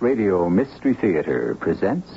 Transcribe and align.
Radio 0.00 0.48
Mystery 0.50 0.92
Theater 0.94 1.56
presents. 1.58 2.08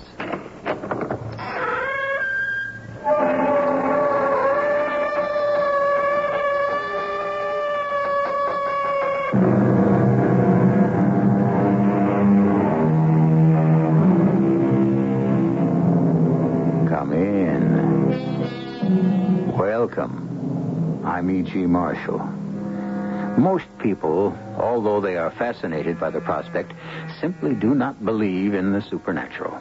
Come 16.90 17.14
in. 17.14 18.12
Welcome. 19.58 21.02
I'm 21.06 21.30
E.G. 21.30 21.60
Marshall. 21.60 22.20
Most 23.38 23.66
people, 23.80 24.36
although 24.60 25.02
they 25.02 25.16
are 25.18 25.32
fascinated 25.32 26.00
by 26.00 26.10
the 26.10 26.22
prospect, 26.22 26.74
simply 27.20 27.56
do 27.56 27.74
not 27.74 28.04
believe 28.04 28.54
in 28.54 28.74
the 28.74 28.82
supernatural. 28.82 29.60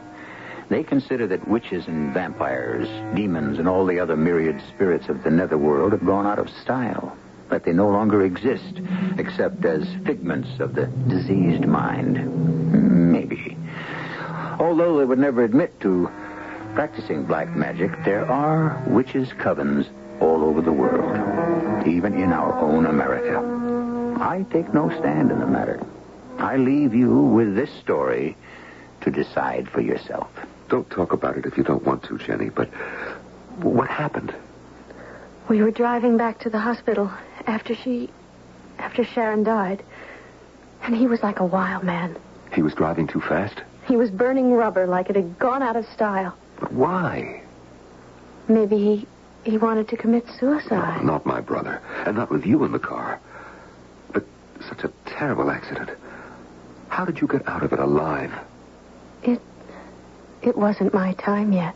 They 0.69 0.83
consider 0.83 1.25
that 1.27 1.47
witches 1.47 1.87
and 1.87 2.13
vampires, 2.13 2.87
demons, 3.15 3.57
and 3.57 3.67
all 3.67 3.85
the 3.85 3.99
other 3.99 4.15
myriad 4.15 4.61
spirits 4.69 5.09
of 5.09 5.23
the 5.23 5.31
netherworld 5.31 5.93
have 5.93 6.05
gone 6.05 6.27
out 6.27 6.37
of 6.37 6.49
style, 6.49 7.17
that 7.49 7.63
they 7.63 7.73
no 7.73 7.89
longer 7.89 8.23
exist, 8.23 8.79
except 9.17 9.65
as 9.65 9.87
figments 10.05 10.59
of 10.59 10.75
the 10.75 10.85
diseased 11.07 11.65
mind. 11.65 13.11
Maybe. 13.11 13.57
Although 14.59 14.99
they 14.99 15.05
would 15.05 15.17
never 15.17 15.43
admit 15.43 15.79
to 15.81 16.09
practicing 16.75 17.25
black 17.25 17.55
magic, 17.55 17.91
there 18.05 18.25
are 18.27 18.83
witches' 18.87 19.29
covens 19.29 19.87
all 20.19 20.43
over 20.43 20.61
the 20.61 20.71
world, 20.71 21.87
even 21.87 22.13
in 22.13 22.31
our 22.31 22.59
own 22.59 22.85
America. 22.85 23.68
I 24.19 24.45
take 24.51 24.73
no 24.73 24.89
stand 24.99 25.31
in 25.31 25.39
the 25.39 25.47
matter. 25.47 25.81
I 26.37 26.57
leave 26.57 26.93
you 26.93 27.09
with 27.21 27.55
this 27.55 27.69
story 27.79 28.35
to 29.01 29.11
decide 29.11 29.69
for 29.69 29.81
yourself. 29.81 30.29
Don't 30.69 30.89
talk 30.89 31.13
about 31.13 31.37
it 31.37 31.45
if 31.45 31.57
you 31.57 31.63
don't 31.63 31.83
want 31.83 32.03
to, 32.03 32.17
Jenny, 32.17 32.49
but 32.49 32.67
what 33.61 33.89
happened? 33.89 34.33
We 35.49 35.61
were 35.61 35.71
driving 35.71 36.17
back 36.17 36.39
to 36.41 36.49
the 36.49 36.59
hospital 36.59 37.11
after 37.47 37.75
she. 37.75 38.09
after 38.77 39.03
Sharon 39.03 39.43
died. 39.43 39.83
And 40.83 40.95
he 40.95 41.07
was 41.07 41.21
like 41.21 41.39
a 41.39 41.45
wild 41.45 41.83
man. 41.83 42.15
He 42.53 42.61
was 42.61 42.73
driving 42.73 43.07
too 43.07 43.21
fast? 43.21 43.61
He 43.87 43.95
was 43.95 44.11
burning 44.11 44.53
rubber 44.53 44.85
like 44.87 45.09
it 45.09 45.15
had 45.15 45.39
gone 45.39 45.63
out 45.63 45.75
of 45.75 45.85
style. 45.87 46.37
But 46.59 46.71
why? 46.71 47.41
Maybe 48.47 48.77
he. 48.77 49.07
he 49.49 49.57
wanted 49.57 49.87
to 49.89 49.97
commit 49.97 50.25
suicide. 50.39 51.03
Not 51.03 51.25
my 51.25 51.41
brother, 51.41 51.81
and 52.05 52.15
not 52.15 52.29
with 52.29 52.45
you 52.45 52.63
in 52.63 52.71
the 52.71 52.79
car. 52.79 53.19
But 54.59 54.67
such 54.67 54.83
a 54.83 54.91
terrible 55.05 55.49
accident. 55.49 55.89
How 56.89 57.05
did 57.05 57.21
you 57.21 57.27
get 57.27 57.47
out 57.47 57.63
of 57.63 57.71
it 57.71 57.79
alive? 57.79 58.31
It. 59.23 59.41
it 60.41 60.57
wasn't 60.57 60.93
my 60.93 61.13
time 61.13 61.53
yet. 61.53 61.75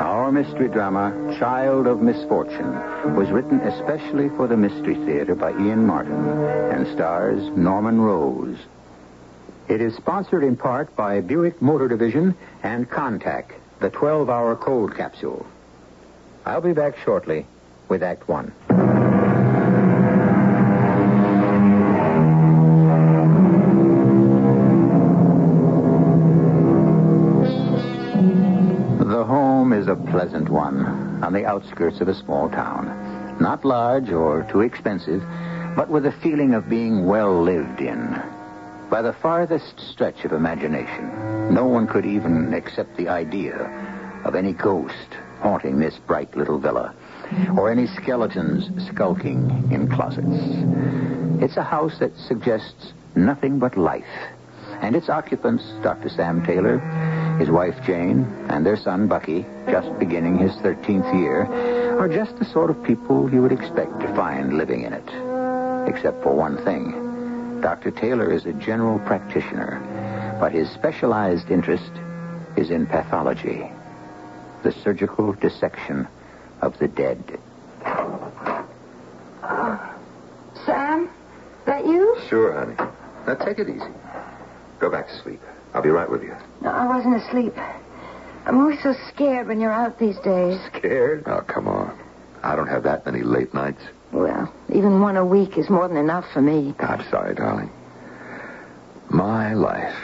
Our 0.00 0.32
mystery 0.32 0.68
drama, 0.68 1.36
Child 1.38 1.86
of 1.86 2.02
Misfortune, 2.02 2.74
was 3.14 3.30
written 3.30 3.60
especially 3.60 4.28
for 4.30 4.46
the 4.46 4.56
Mystery 4.56 4.96
Theater 5.06 5.34
by 5.34 5.50
Ian 5.52 5.86
Martin 5.86 6.28
and 6.72 6.86
stars 6.94 7.42
Norman 7.56 8.00
Rose. 8.00 8.58
It 9.68 9.80
is 9.80 9.94
sponsored 9.96 10.44
in 10.44 10.56
part 10.56 10.94
by 10.94 11.20
Buick 11.20 11.62
Motor 11.62 11.88
Division 11.88 12.34
and 12.62 12.88
Contac, 12.90 13.52
the 13.84 13.90
12 13.90 14.30
hour 14.30 14.56
cold 14.56 14.96
capsule. 14.96 15.44
I'll 16.46 16.62
be 16.62 16.72
back 16.72 16.96
shortly 17.04 17.44
with 17.86 18.02
Act 18.02 18.26
One. 18.26 18.50
The 29.00 29.22
home 29.22 29.74
is 29.74 29.86
a 29.86 29.96
pleasant 29.96 30.48
one 30.48 30.86
on 31.22 31.34
the 31.34 31.44
outskirts 31.44 32.00
of 32.00 32.08
a 32.08 32.14
small 32.14 32.48
town. 32.48 33.36
Not 33.38 33.66
large 33.66 34.08
or 34.08 34.48
too 34.50 34.62
expensive, 34.62 35.22
but 35.76 35.90
with 35.90 36.06
a 36.06 36.12
feeling 36.22 36.54
of 36.54 36.70
being 36.70 37.04
well 37.04 37.42
lived 37.42 37.82
in. 37.82 38.18
By 38.94 39.02
the 39.02 39.12
farthest 39.12 39.80
stretch 39.90 40.24
of 40.24 40.30
imagination, 40.30 41.52
no 41.52 41.64
one 41.64 41.88
could 41.88 42.06
even 42.06 42.54
accept 42.54 42.96
the 42.96 43.08
idea 43.08 43.56
of 44.24 44.36
any 44.36 44.52
ghost 44.52 45.16
haunting 45.40 45.80
this 45.80 45.98
bright 46.06 46.36
little 46.36 46.60
villa, 46.60 46.94
or 47.56 47.72
any 47.72 47.88
skeletons 47.88 48.70
skulking 48.86 49.68
in 49.72 49.90
closets. 49.90 51.42
It's 51.42 51.56
a 51.56 51.64
house 51.64 51.98
that 51.98 52.16
suggests 52.16 52.92
nothing 53.16 53.58
but 53.58 53.76
life, 53.76 54.04
and 54.80 54.94
its 54.94 55.08
occupants, 55.08 55.64
Dr. 55.82 56.08
Sam 56.08 56.46
Taylor, 56.46 56.78
his 57.40 57.50
wife 57.50 57.74
Jane, 57.84 58.24
and 58.48 58.64
their 58.64 58.76
son 58.76 59.08
Bucky, 59.08 59.44
just 59.68 59.98
beginning 59.98 60.38
his 60.38 60.52
13th 60.58 61.12
year, 61.18 61.46
are 61.98 62.08
just 62.08 62.38
the 62.38 62.44
sort 62.44 62.70
of 62.70 62.80
people 62.84 63.28
you 63.34 63.42
would 63.42 63.50
expect 63.50 63.98
to 63.98 64.14
find 64.14 64.56
living 64.56 64.82
in 64.82 64.92
it. 64.92 65.88
Except 65.88 66.22
for 66.22 66.32
one 66.32 66.64
thing. 66.64 67.03
Dr. 67.64 67.92
Taylor 67.92 68.30
is 68.30 68.44
a 68.44 68.52
general 68.52 68.98
practitioner, 68.98 69.80
but 70.38 70.52
his 70.52 70.68
specialized 70.68 71.50
interest 71.50 71.90
is 72.58 72.70
in 72.70 72.84
pathology, 72.84 73.72
the 74.62 74.70
surgical 74.70 75.32
dissection 75.32 76.06
of 76.60 76.78
the 76.78 76.88
dead. 76.88 77.40
Sam? 80.66 81.08
That 81.64 81.86
you? 81.86 82.18
Sure, 82.28 82.52
honey. 82.52 82.74
Now 83.26 83.34
take 83.42 83.58
it 83.58 83.70
easy. 83.70 83.80
Go 84.78 84.90
back 84.90 85.08
to 85.08 85.22
sleep. 85.22 85.40
I'll 85.72 85.80
be 85.80 85.88
right 85.88 86.10
with 86.10 86.22
you. 86.22 86.36
No, 86.60 86.68
I 86.68 86.86
wasn't 86.86 87.16
asleep. 87.16 87.56
I'm 88.44 88.58
always 88.58 88.82
so 88.82 88.94
scared 89.08 89.48
when 89.48 89.58
you're 89.58 89.72
out 89.72 89.98
these 89.98 90.18
days. 90.18 90.60
Scared? 90.76 91.22
Oh, 91.24 91.40
come 91.40 91.66
on. 91.68 91.98
I 92.42 92.56
don't 92.56 92.68
have 92.68 92.82
that 92.82 93.06
many 93.06 93.22
late 93.22 93.54
nights. 93.54 93.80
Well, 94.12 94.52
even 94.74 95.00
one 95.00 95.16
a 95.16 95.24
week 95.24 95.56
is 95.56 95.70
more 95.70 95.86
than 95.86 95.96
enough 95.96 96.24
for 96.32 96.42
me. 96.42 96.74
I'm 96.80 97.08
sorry, 97.08 97.34
darling. 97.34 97.70
My 99.08 99.54
life. 99.54 99.96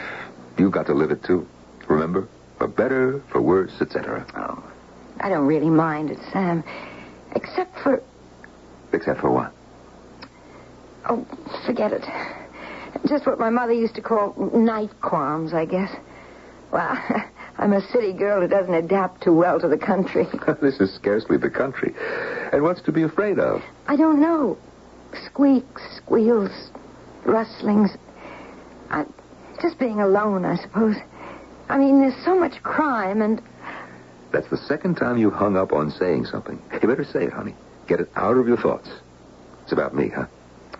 You've 0.57 0.71
got 0.71 0.85
to 0.87 0.93
live 0.93 1.11
it 1.11 1.23
too. 1.23 1.45
Remember? 1.87 2.27
For 2.57 2.67
better, 2.67 3.21
for 3.31 3.41
worse, 3.41 3.73
etc. 3.81 4.25
Oh, 4.35 4.63
I 5.19 5.29
don't 5.29 5.45
really 5.45 5.69
mind 5.69 6.09
it, 6.09 6.19
Sam. 6.31 6.63
Except 7.35 7.77
for. 7.79 8.01
Except 8.93 9.19
for 9.19 9.29
what? 9.29 9.51
Oh, 11.09 11.25
forget 11.65 11.91
it. 11.91 12.05
Just 13.07 13.25
what 13.25 13.39
my 13.39 13.49
mother 13.49 13.73
used 13.73 13.95
to 13.95 14.01
call 14.01 14.33
night 14.53 15.01
qualms, 15.01 15.53
I 15.53 15.65
guess. 15.65 15.91
Well, 16.71 16.97
I'm 17.61 17.73
a 17.73 17.87
city 17.89 18.11
girl 18.11 18.41
who 18.41 18.47
doesn't 18.47 18.73
adapt 18.73 19.21
too 19.21 19.35
well 19.35 19.59
to 19.59 19.67
the 19.67 19.77
country. 19.77 20.27
this 20.61 20.79
is 20.79 20.91
scarcely 20.95 21.37
the 21.37 21.49
country. 21.49 21.93
And 22.51 22.63
what's 22.63 22.81
to 22.81 22.91
be 22.91 23.03
afraid 23.03 23.37
of? 23.37 23.61
I 23.87 23.95
don't 23.95 24.19
know. 24.19 24.57
Squeaks, 25.27 25.83
squeals, 25.95 26.49
rustlings. 27.23 27.91
I, 28.89 29.05
just 29.61 29.77
being 29.77 30.01
alone, 30.01 30.43
I 30.43 30.55
suppose. 30.55 30.95
I 31.69 31.77
mean, 31.77 32.01
there's 32.01 32.25
so 32.25 32.37
much 32.37 32.63
crime 32.63 33.21
and. 33.21 33.39
That's 34.33 34.49
the 34.49 34.57
second 34.57 34.95
time 34.95 35.19
you've 35.19 35.33
hung 35.33 35.55
up 35.55 35.71
on 35.71 35.91
saying 35.91 36.25
something. 36.25 36.59
You 36.81 36.87
better 36.87 37.05
say 37.05 37.25
it, 37.25 37.33
honey. 37.33 37.53
Get 37.87 37.99
it 37.99 38.09
out 38.15 38.37
of 38.37 38.47
your 38.47 38.57
thoughts. 38.57 38.89
It's 39.63 39.71
about 39.71 39.93
me, 39.93 40.09
huh? 40.09 40.25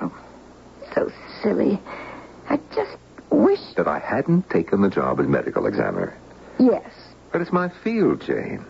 Oh, 0.01 0.17
so 0.95 1.11
silly. 1.43 1.79
I 2.49 2.57
just 2.73 2.97
wish. 3.29 3.59
That 3.77 3.87
I 3.87 3.99
hadn't 3.99 4.49
taken 4.49 4.81
the 4.81 4.89
job 4.89 5.19
as 5.19 5.27
medical 5.27 5.67
examiner. 5.67 6.17
Yes. 6.61 6.91
But 7.31 7.41
it's 7.41 7.51
my 7.51 7.69
field, 7.83 8.21
Jane. 8.21 8.63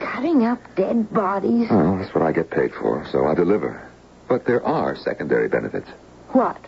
Cutting 0.00 0.44
up 0.44 0.58
dead 0.76 1.12
bodies. 1.14 1.70
Well, 1.70 1.96
that's 1.96 2.14
what 2.14 2.22
I 2.22 2.32
get 2.32 2.50
paid 2.50 2.74
for, 2.74 3.06
so 3.10 3.26
I 3.26 3.34
deliver. 3.34 3.88
But 4.28 4.44
there 4.44 4.62
are 4.64 4.94
secondary 4.96 5.48
benefits. 5.48 5.88
What? 6.32 6.58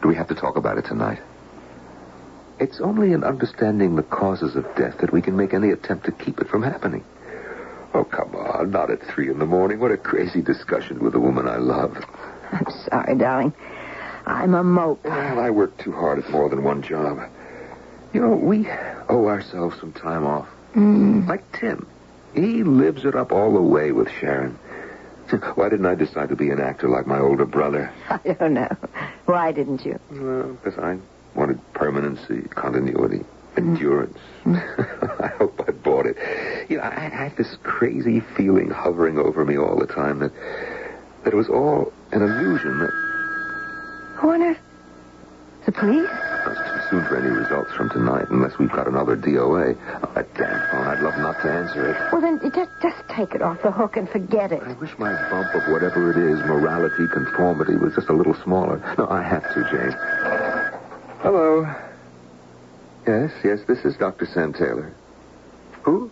Do 0.00 0.08
we 0.08 0.14
have 0.14 0.28
to 0.28 0.34
talk 0.34 0.56
about 0.56 0.78
it 0.78 0.86
tonight? 0.86 1.20
It's 2.58 2.80
only 2.80 3.12
in 3.12 3.22
understanding 3.22 3.96
the 3.96 4.02
causes 4.02 4.56
of 4.56 4.64
death 4.76 4.98
that 5.00 5.12
we 5.12 5.20
can 5.20 5.36
make 5.36 5.52
any 5.52 5.70
attempt 5.70 6.06
to 6.06 6.12
keep 6.12 6.40
it 6.40 6.48
from 6.48 6.62
happening. 6.62 7.04
Oh, 7.92 8.04
come 8.04 8.34
on. 8.34 8.70
Not 8.70 8.90
at 8.90 9.02
three 9.02 9.30
in 9.30 9.38
the 9.38 9.46
morning. 9.46 9.78
What 9.78 9.92
a 9.92 9.96
crazy 9.96 10.40
discussion 10.40 11.00
with 11.00 11.14
a 11.14 11.20
woman 11.20 11.46
I 11.48 11.56
love. 11.56 11.96
I'm 12.52 12.66
sorry, 12.88 13.14
darling. 13.16 13.52
I'm 14.26 14.54
a 14.54 14.64
mope. 14.64 15.04
Well, 15.04 15.38
I 15.38 15.50
work 15.50 15.76
too 15.78 15.92
hard 15.92 16.18
at 16.18 16.30
more 16.30 16.48
than 16.48 16.62
one 16.64 16.82
job. 16.82 17.18
You 18.18 18.26
know, 18.26 18.34
we 18.34 18.68
owe 19.08 19.28
ourselves 19.28 19.78
some 19.78 19.92
time 19.92 20.26
off. 20.26 20.48
Mm. 20.74 21.28
Like 21.28 21.56
Tim. 21.56 21.86
He 22.34 22.64
lives 22.64 23.04
it 23.04 23.14
up 23.14 23.30
all 23.30 23.54
the 23.54 23.62
way 23.62 23.92
with 23.92 24.10
Sharon. 24.10 24.58
Why 25.54 25.68
didn't 25.68 25.86
I 25.86 25.94
decide 25.94 26.30
to 26.30 26.34
be 26.34 26.50
an 26.50 26.60
actor 26.60 26.88
like 26.88 27.06
my 27.06 27.20
older 27.20 27.44
brother? 27.44 27.92
I 28.10 28.18
don't 28.32 28.54
know. 28.54 28.76
Why 29.26 29.52
didn't 29.52 29.84
you? 29.84 30.00
Well, 30.10 30.54
because 30.54 30.76
I 30.80 30.98
wanted 31.36 31.60
permanency, 31.74 32.40
continuity. 32.48 33.24
Endurance. 33.56 34.18
I 34.46 35.30
hope 35.38 35.64
I 35.68 35.70
bought 35.70 36.06
it. 36.06 36.16
You 36.68 36.78
know, 36.78 36.82
I 36.82 37.08
had 37.08 37.36
this 37.36 37.56
crazy 37.62 38.18
feeling 38.36 38.68
hovering 38.68 39.18
over 39.18 39.44
me 39.44 39.56
all 39.56 39.78
the 39.78 39.86
time 39.86 40.18
that 40.18 40.32
that 41.22 41.32
it 41.32 41.36
was 41.36 41.48
all 41.48 41.92
an 42.10 42.22
illusion. 42.22 42.80
That 42.80 44.18
I 44.20 44.26
wonder. 44.26 44.58
The 45.66 45.72
police? 45.72 46.10
Soon 46.90 47.04
for 47.04 47.16
any 47.16 47.28
results 47.28 47.72
from 47.72 47.90
tonight, 47.90 48.26
unless 48.30 48.58
we've 48.58 48.70
got 48.70 48.88
another 48.88 49.16
DOA. 49.16 49.76
Oh, 50.02 50.12
that 50.14 50.32
damn 50.34 50.70
phone! 50.70 50.86
I'd 50.86 51.00
love 51.00 51.18
not 51.18 51.40
to 51.42 51.52
answer 51.52 51.90
it. 51.90 52.12
Well, 52.12 52.20
then 52.20 52.40
just 52.54 52.70
just 52.82 52.96
take 53.08 53.34
it 53.34 53.42
off 53.42 53.62
the 53.62 53.70
hook 53.70 53.96
and 53.96 54.08
forget 54.08 54.52
it. 54.52 54.62
I 54.62 54.72
wish 54.74 54.96
my 54.98 55.12
bump 55.30 55.54
of 55.54 55.62
whatever 55.72 56.10
it 56.10 56.16
is, 56.16 56.38
morality, 56.46 57.06
conformity, 57.12 57.76
was 57.76 57.94
just 57.94 58.08
a 58.08 58.12
little 58.12 58.34
smaller. 58.42 58.78
No, 58.96 59.08
I 59.08 59.22
have 59.22 59.42
to, 59.54 59.64
Jane. 59.70 59.92
Hello. 61.20 61.66
Yes, 63.06 63.32
yes, 63.42 63.60
this 63.66 63.84
is 63.84 63.96
Dr. 63.96 64.26
Sam 64.26 64.52
Taylor. 64.52 64.92
Who? 65.82 66.10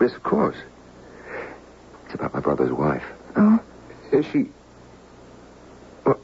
Yes, 0.00 0.14
of 0.14 0.22
course. 0.22 0.56
It's 2.06 2.14
about 2.14 2.34
my 2.34 2.40
brother's 2.40 2.72
wife. 2.72 3.04
Oh? 3.36 3.60
Is 4.12 4.26
she. 4.26 4.48
Well, 6.04 6.18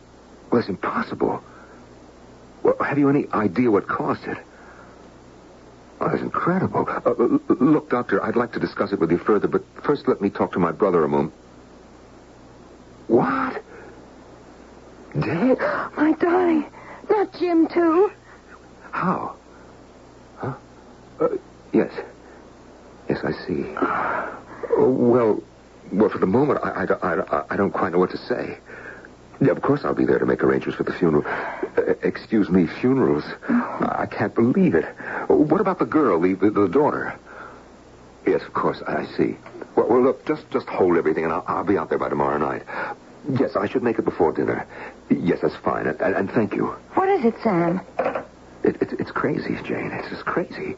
well 0.50 0.60
it's 0.60 0.68
impossible. 0.68 1.42
Well, 2.68 2.86
have 2.86 2.98
you 2.98 3.08
any 3.08 3.26
idea 3.32 3.70
what 3.70 3.88
caused 3.88 4.24
it? 4.24 4.36
Oh, 6.00 6.08
that's 6.08 6.20
incredible. 6.20 6.86
Uh, 6.86 7.14
look, 7.54 7.88
Doctor, 7.88 8.22
I'd 8.22 8.36
like 8.36 8.52
to 8.52 8.60
discuss 8.60 8.92
it 8.92 9.00
with 9.00 9.10
you 9.10 9.16
further, 9.16 9.48
but 9.48 9.64
first 9.84 10.06
let 10.06 10.20
me 10.20 10.28
talk 10.28 10.52
to 10.52 10.58
my 10.58 10.70
brother 10.70 11.02
a 11.02 11.08
moment. 11.08 11.32
What? 13.06 13.62
Dead? 15.18 15.58
My 15.96 16.14
darling. 16.20 16.66
Not 17.08 17.32
Jim, 17.38 17.68
too. 17.68 18.12
How? 18.90 19.34
Huh? 20.36 20.54
Uh, 21.18 21.28
yes. 21.72 21.92
Yes, 23.08 23.20
I 23.24 23.32
see. 23.46 23.64
Oh, 24.76 24.90
well, 24.90 25.42
well, 25.90 26.10
for 26.10 26.18
the 26.18 26.26
moment, 26.26 26.60
I, 26.62 26.84
I, 26.84 27.14
I, 27.14 27.44
I 27.48 27.56
don't 27.56 27.72
quite 27.72 27.92
know 27.92 27.98
what 27.98 28.10
to 28.10 28.18
say. 28.18 28.58
Yeah, 29.40 29.52
of 29.52 29.62
course 29.62 29.84
I'll 29.84 29.94
be 29.94 30.04
there 30.04 30.18
to 30.18 30.26
make 30.26 30.42
arrangements 30.42 30.76
for 30.76 30.82
the 30.82 30.92
funeral. 30.92 31.24
Uh, 31.26 31.94
excuse 32.02 32.48
me, 32.50 32.66
funerals? 32.66 33.24
I 33.48 34.06
can't 34.10 34.34
believe 34.34 34.74
it. 34.74 34.84
What 35.28 35.60
about 35.60 35.78
the 35.78 35.86
girl, 35.86 36.20
the, 36.20 36.34
the, 36.34 36.50
the 36.50 36.68
daughter? 36.68 37.16
Yes, 38.26 38.42
of 38.42 38.52
course, 38.52 38.82
I 38.86 39.06
see. 39.16 39.36
Well, 39.76 39.86
well, 39.88 40.02
look, 40.02 40.26
just 40.26 40.50
just 40.50 40.66
hold 40.66 40.96
everything, 40.96 41.24
and 41.24 41.32
I'll, 41.32 41.44
I'll 41.46 41.64
be 41.64 41.78
out 41.78 41.88
there 41.88 41.98
by 41.98 42.08
tomorrow 42.08 42.36
night. 42.36 42.62
Yes, 43.38 43.56
I 43.56 43.68
should 43.68 43.82
make 43.82 43.98
it 43.98 44.04
before 44.04 44.32
dinner. 44.32 44.66
Yes, 45.08 45.38
that's 45.42 45.56
fine, 45.56 45.86
and, 45.86 46.00
and, 46.00 46.14
and 46.16 46.30
thank 46.30 46.54
you. 46.54 46.66
What 46.94 47.08
is 47.08 47.24
it, 47.24 47.34
Sam? 47.42 47.80
It, 48.64 48.82
it, 48.82 48.92
it's 48.98 49.10
crazy, 49.10 49.56
Jane. 49.64 49.90
It's 49.92 50.08
just 50.08 50.24
crazy. 50.24 50.76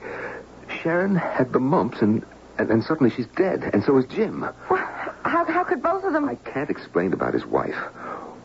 Sharon 0.83 1.17
had 1.17 1.53
the 1.53 1.61
mumps, 1.61 2.03
and, 2.03 2.25
and, 2.59 2.71
and 2.71 2.85
suddenly 2.85 3.11
she's 3.11 3.27
dead, 3.37 3.71
and 3.73 3.83
so 3.85 3.97
is 3.99 4.05
Jim. 4.07 4.41
Well, 4.69 4.89
how, 5.23 5.45
how 5.45 5.65
could 5.65 5.83
both 5.83 6.05
of 6.05 6.13
them... 6.13 6.29
I 6.29 6.35
can't 6.35 6.71
explain 6.71 7.13
about 7.13 7.35
his 7.35 7.47
wife. 7.47 7.77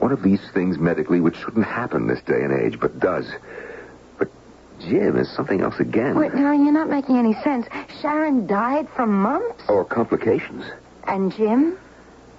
One 0.06 0.14
of 0.14 0.22
these 0.22 0.52
things 0.54 0.78
medically 0.78 1.20
which 1.20 1.36
shouldn't 1.36 1.66
happen 1.66 2.06
this 2.06 2.22
day 2.22 2.44
and 2.44 2.54
age, 2.54 2.80
but 2.80 3.00
does. 3.00 3.26
But 4.20 4.28
Jim 4.80 5.18
is 5.18 5.28
something 5.32 5.62
else 5.62 5.80
again. 5.80 6.14
Wait, 6.16 6.36
now, 6.36 6.52
you're 6.52 6.72
not 6.72 6.92
making 6.92 7.18
any 7.18 7.34
sense. 7.42 7.66
Sharon 8.04 8.46
died 8.46 8.88
from 8.96 9.12
mumps? 9.24 9.64
Or 9.68 9.84
complications. 9.84 10.64
And 11.08 11.34
Jim? 11.34 11.80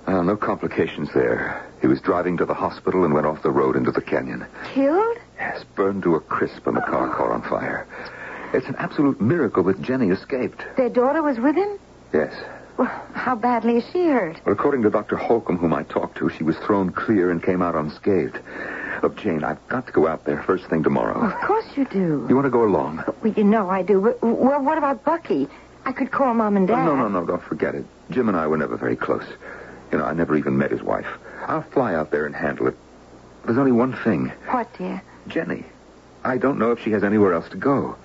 Uh, 0.06 0.22
no 0.22 0.36
complications 0.36 1.12
there. 1.12 1.68
He 1.80 1.88
was 1.88 2.00
driving 2.00 2.36
to 2.36 2.44
the 2.44 2.54
hospital 2.54 3.04
and 3.04 3.12
went 3.12 3.26
off 3.26 3.42
the 3.42 3.50
road 3.50 3.74
into 3.74 3.90
the 3.90 4.00
canyon. 4.00 4.46
Killed? 4.72 5.16
Yes, 5.36 5.64
burned 5.74 6.04
to 6.04 6.14
a 6.14 6.20
crisp 6.20 6.69
and 6.69 6.76
the 6.76 6.82
car 6.82 7.12
caught 7.16 7.32
on 7.32 7.42
fire. 7.42 7.88
It's 8.54 8.69
an 8.69 8.76
absolute 8.78 9.20
miracle 9.20 9.64
that 9.64 9.82
Jenny 9.82 10.10
escaped. 10.10 10.64
Their 10.76 10.88
daughter 10.88 11.20
was 11.20 11.40
with 11.40 11.56
him? 11.56 11.80
Yes. 12.14 12.32
Well, 12.76 12.88
how 13.14 13.34
badly 13.37 13.78
is 13.78 13.84
she 13.93 14.06
hurt? 14.06 14.40
Well, 14.44 14.52
according 14.52 14.82
to 14.82 14.90
Dr. 14.90 15.17
Holcomb, 15.17 15.56
whom 15.56 15.73
I 15.73 15.82
talked 15.84 16.19
to, 16.19 16.28
she 16.28 16.44
was 16.44 16.56
thrown 16.58 16.90
clear 16.90 17.31
and 17.31 17.43
came 17.43 17.62
out 17.62 17.75
unscathed. 17.75 18.38
Look, 19.02 19.17
Jane, 19.17 19.44
I've 19.44 19.67
got 19.69 19.87
to 19.87 19.93
go 19.93 20.06
out 20.06 20.25
there 20.25 20.43
first 20.43 20.67
thing 20.67 20.82
tomorrow. 20.82 21.20
Of 21.20 21.34
course 21.43 21.67
you 21.76 21.84
do. 21.87 22.26
You 22.28 22.34
want 22.34 22.46
to 22.46 22.50
go 22.50 22.64
along? 22.64 23.05
Well, 23.23 23.32
you 23.32 23.44
know 23.44 23.69
I 23.70 23.82
do. 23.82 24.00
But, 24.00 24.23
well, 24.23 24.62
what 24.62 24.78
about 24.78 25.05
Bucky? 25.05 25.49
I 25.84 25.93
could 25.93 26.11
call 26.11 26.34
Mom 26.34 26.56
and 26.56 26.67
Dad. 26.67 26.84
No, 26.84 26.96
no, 26.96 27.08
no, 27.08 27.25
don't 27.25 27.43
forget 27.43 27.75
it. 27.75 27.84
Jim 28.11 28.28
and 28.28 28.37
I 28.37 28.46
were 28.46 28.58
never 28.58 28.76
very 28.76 28.96
close. 28.96 29.25
You 29.93 29.99
know, 29.99 30.05
I 30.05 30.12
never 30.14 30.37
even 30.37 30.58
met 30.58 30.70
his 30.70 30.82
wife. 30.82 31.06
I'll 31.46 31.62
fly 31.62 31.94
out 31.94 32.11
there 32.11 32.26
and 32.26 32.34
handle 32.34 32.67
it. 32.67 32.76
There's 33.44 33.58
only 33.58 33.72
one 33.72 33.93
thing. 33.93 34.32
What, 34.50 34.69
dear? 34.76 35.02
Jenny. 35.29 35.64
I 36.25 36.38
don't 36.38 36.58
know 36.58 36.72
if 36.72 36.82
she 36.82 36.90
has 36.90 37.05
anywhere 37.05 37.32
else 37.34 37.49
to 37.50 37.56
go. 37.56 37.96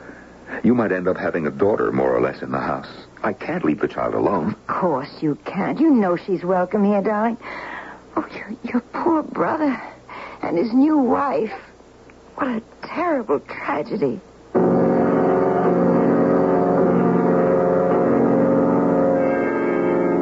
You 0.63 0.75
might 0.75 0.91
end 0.91 1.07
up 1.07 1.17
having 1.17 1.47
a 1.47 1.51
daughter, 1.51 1.91
more 1.91 2.15
or 2.15 2.21
less, 2.21 2.41
in 2.41 2.51
the 2.51 2.59
house. 2.59 2.89
I 3.23 3.33
can't 3.33 3.63
leave 3.63 3.79
the 3.79 3.87
child 3.87 4.15
alone. 4.15 4.49
Of 4.49 4.67
course 4.67 5.21
you 5.21 5.35
can't. 5.45 5.79
You 5.79 5.91
know 5.91 6.17
she's 6.17 6.43
welcome 6.43 6.83
here, 6.83 7.01
darling. 7.01 7.37
Oh, 8.15 8.27
your, 8.33 8.55
your 8.63 8.81
poor 8.81 9.21
brother 9.21 9.79
and 10.41 10.57
his 10.57 10.73
new 10.73 10.97
wife. 10.97 11.53
What 12.35 12.47
a 12.47 12.61
terrible 12.81 13.39
tragedy. 13.41 14.19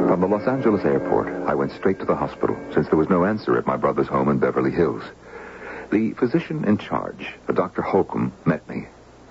From 0.07 0.21
the 0.21 0.27
Los 0.27 0.47
Angeles 0.47 0.83
airport, 0.83 1.29
I 1.47 1.55
went 1.55 1.71
straight 1.71 1.99
to 1.99 2.05
the 2.05 2.15
hospital, 2.15 2.57
since 2.73 2.87
there 2.87 2.97
was 2.97 3.09
no 3.09 3.23
answer 3.23 3.57
at 3.57 3.65
my 3.65 3.77
brother's 3.77 4.07
home 4.07 4.27
in 4.27 4.39
Beverly 4.39 4.71
Hills. 4.71 5.03
The 5.91 6.11
physician 6.13 6.65
in 6.65 6.77
charge, 6.77 7.35
Dr. 7.53 7.81
Holcomb, 7.81 8.33
met 8.45 8.67
me. 8.67 8.87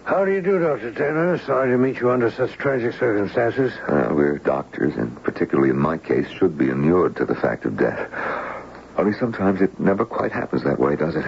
How 0.08 0.25
do 0.25 0.32
you 0.32 0.40
do, 0.40 0.58
Dr. 0.58 0.90
Taylor? 0.94 1.37
Sorry 1.44 1.70
to 1.70 1.76
meet 1.76 2.00
you 2.00 2.10
under 2.10 2.31
such 2.31 2.52
tragic 2.52 2.94
circumstances. 2.94 3.75
Uh, 3.87 4.08
we're 4.10 4.38
doctors, 4.38 4.96
and 4.96 5.22
particularly 5.22 5.69
in 5.69 5.78
my 5.78 5.99
case, 5.99 6.26
should 6.31 6.56
be 6.56 6.70
inured 6.70 7.14
to 7.16 7.26
the 7.26 7.34
fact 7.34 7.66
of 7.66 7.76
death. 7.76 8.10
Only 8.96 9.12
sometimes 9.12 9.60
it 9.60 9.78
never 9.78 10.06
quite 10.06 10.32
happens 10.32 10.64
that 10.64 10.81
way, 10.81 10.96
does 10.96 11.14
it? 11.14 11.26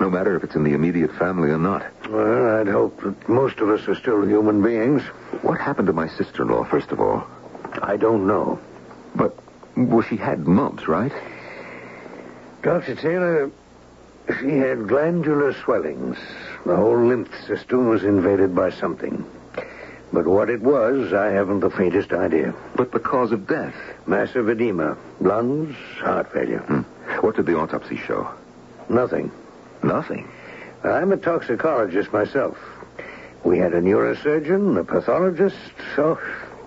No 0.00 0.08
matter 0.08 0.34
if 0.34 0.44
it's 0.44 0.54
in 0.54 0.64
the 0.64 0.72
immediate 0.72 1.12
family 1.16 1.50
or 1.50 1.58
not. 1.58 1.84
Well, 2.08 2.56
I'd 2.58 2.68
hope 2.68 3.02
that 3.02 3.28
most 3.28 3.58
of 3.58 3.68
us 3.68 3.86
are 3.86 3.94
still 3.94 4.26
human 4.26 4.62
beings. 4.62 5.02
What 5.42 5.60
happened 5.60 5.88
to 5.88 5.92
my 5.92 6.08
sister-in-law, 6.08 6.64
first 6.70 6.92
of 6.92 7.00
all? 7.00 7.26
I 7.82 7.98
don't 7.98 8.26
know. 8.26 8.58
But, 9.14 9.36
well, 9.76 10.00
she 10.00 10.16
had 10.16 10.48
mumps, 10.48 10.88
right? 10.88 11.12
Dr. 12.62 12.94
Taylor, 12.94 13.50
she 14.40 14.58
had 14.58 14.88
glandular 14.88 15.52
swellings. 15.52 16.18
The 16.64 16.76
whole 16.76 17.06
lymph 17.06 17.30
system 17.46 17.88
was 17.88 18.02
invaded 18.02 18.54
by 18.54 18.70
something. 18.70 19.24
But 20.12 20.26
what 20.26 20.50
it 20.50 20.60
was, 20.60 21.12
I 21.12 21.26
haven't 21.26 21.60
the 21.60 21.70
faintest 21.70 22.12
idea. 22.12 22.54
But 22.74 22.92
the 22.92 23.00
cause 23.00 23.32
of 23.32 23.46
death? 23.46 23.74
Massive 24.06 24.48
edema, 24.48 24.96
lungs, 25.20 25.76
heart 25.98 26.32
failure. 26.32 26.60
Hmm. 26.60 26.82
What 27.20 27.36
did 27.36 27.46
the 27.46 27.56
autopsy 27.56 27.96
show? 27.96 28.28
Nothing. 28.88 29.30
Nothing. 29.82 30.28
I'm 30.84 31.12
a 31.12 31.16
toxicologist 31.16 32.12
myself. 32.12 32.56
We 33.44 33.58
had 33.58 33.74
a 33.74 33.80
neurosurgeon, 33.80 34.78
a 34.78 34.84
pathologist, 34.84 35.56
so 35.94 36.18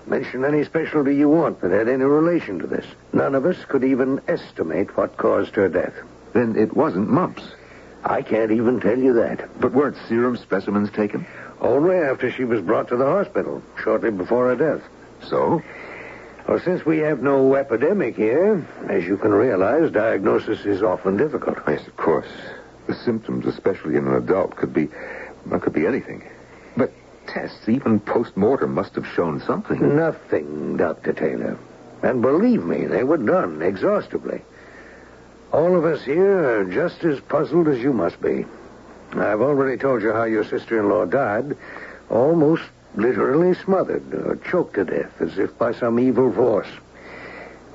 mention 0.08 0.46
any 0.46 0.64
specialty 0.64 1.16
you 1.16 1.30
want 1.30 1.62
that 1.62 1.72
had 1.72 1.88
any 1.90 2.04
relation 2.04 2.60
to 2.60 2.68
this. 2.68 2.86
None 3.14 3.36
of 3.36 3.46
us 3.46 3.58
could 3.66 3.84
even 3.84 4.22
estimate 4.28 4.96
what 4.96 5.18
caused 5.18 5.56
her 5.56 5.70
death. 5.70 5.94
Then 6.34 6.56
it 6.56 6.76
wasn't 6.76 7.10
mumps. 7.10 7.44
I 8.04 8.22
can't 8.22 8.52
even 8.52 8.80
tell 8.80 8.98
you 8.98 9.14
that. 9.14 9.60
But 9.60 9.74
weren't 9.74 9.98
serum 10.08 10.38
specimens 10.38 10.92
taken? 10.92 11.26
Only 11.60 11.98
after 11.98 12.32
she 12.32 12.46
was 12.46 12.62
brought 12.62 12.88
to 12.90 12.98
the 12.98 13.06
hospital, 13.06 13.62
shortly 13.84 14.12
before 14.12 14.48
her 14.48 14.56
death. 14.56 14.88
So? 15.28 15.62
Well, 16.48 16.60
since 16.60 16.86
we 16.86 17.00
have 17.00 17.22
no 17.22 17.56
epidemic 17.56 18.16
here, 18.16 18.66
as 18.88 19.06
you 19.06 19.18
can 19.18 19.32
realize, 19.32 19.92
diagnosis 19.92 20.66
is 20.66 20.82
often 20.82 21.18
difficult. 21.18 21.60
Yes, 21.68 21.86
of 21.86 21.96
course. 21.98 22.32
The 22.88 22.96
symptoms, 22.96 23.46
especially 23.46 23.98
in 23.98 24.08
an 24.08 24.16
adult, 24.16 24.56
could 24.56 24.74
be 24.74 24.90
well, 25.46 25.60
could 25.60 25.74
be 25.74 25.86
anything. 25.86 26.24
But 26.76 26.92
tests, 27.28 27.68
even 27.68 28.00
post-mortem, 28.00 28.74
must 28.74 28.96
have 28.96 29.08
shown 29.08 29.42
something. 29.42 29.96
Nothing, 29.96 30.78
Dr. 30.78 31.14
Taylor. 31.14 31.58
And 32.02 32.22
believe 32.22 32.64
me, 32.64 32.86
they 32.86 33.04
were 33.04 33.18
done 33.18 33.62
exhaustively. 33.62 34.42
All 35.52 35.76
of 35.76 35.86
us 35.86 36.04
here 36.04 36.60
are 36.60 36.66
just 36.66 37.04
as 37.04 37.20
puzzled 37.22 37.68
as 37.68 37.80
you 37.80 37.92
must 37.92 38.22
be. 38.22 38.46
I've 39.14 39.42
already 39.42 39.78
told 39.78 40.04
you 40.04 40.14
how 40.14 40.26
your 40.26 40.44
sister-in-law 40.44 41.06
died, 41.06 41.58
almost 42.10 42.64
literally 42.96 43.56
smothered 43.56 44.14
or 44.14 44.36
choked 44.36 44.76
to 44.76 44.86
death 44.86 45.22
as 45.22 45.38
if 45.38 45.58
by 45.58 45.74
some 45.74 46.00
evil 46.00 46.32
force. 46.32 46.68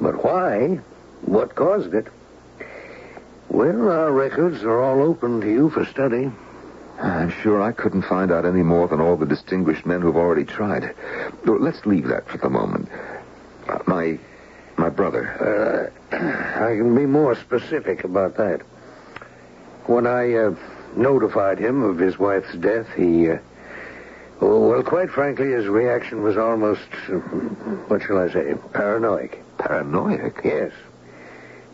But 0.01 0.25
why? 0.25 0.81
What 1.23 1.55
caused 1.55 1.95
it? 1.95 2.07
Well, 3.49 3.91
our 3.91 4.13
records 4.13 4.63
are 4.63 4.81
all 4.81 5.03
open 5.03 5.41
to 5.41 5.51
you 5.51 5.71
for 5.71 5.85
study. 5.85 6.31
I'm 7.01 7.31
sure 7.31 7.61
I 7.61 7.73
couldn't 7.73 8.03
find 8.03 8.31
out 8.31 8.45
any 8.45 8.63
more 8.63 8.87
than 8.87 9.01
all 9.01 9.17
the 9.17 9.27
distinguished 9.27 9.85
men 9.85 10.01
who've 10.01 10.17
already 10.17 10.45
tried. 10.45 10.95
Let's 11.45 11.85
leave 11.87 12.07
that 12.09 12.29
for 12.29 12.39
the 12.39 12.51
moment. 12.51 12.89
Uh, 13.69 13.79
my, 13.87 14.19
my 14.77 14.91
brother. 14.91 15.91
I 16.15 16.77
can 16.77 16.95
be 16.95 17.07
more 17.07 17.35
specific 17.35 18.05
about 18.05 18.37
that. 18.37 18.61
When 19.87 20.07
I 20.07 20.35
uh, 20.35 20.55
notified 20.97 21.59
him 21.59 21.83
of 21.83 21.99
his 21.99 22.19
wife's 22.19 22.55
death, 22.55 22.87
he 22.97 23.31
uh, 23.31 23.39
well, 24.41 24.83
quite 24.83 25.11
frankly, 25.11 25.53
his 25.53 25.67
reaction 25.67 26.23
was 26.23 26.37
almost, 26.37 26.89
uh, 27.09 27.15
what 27.89 28.03
shall 28.03 28.19
I 28.19 28.29
say, 28.29 28.55
paranoid. 28.73 29.37
Paranoid? 29.59 30.35
Yes. 30.45 30.73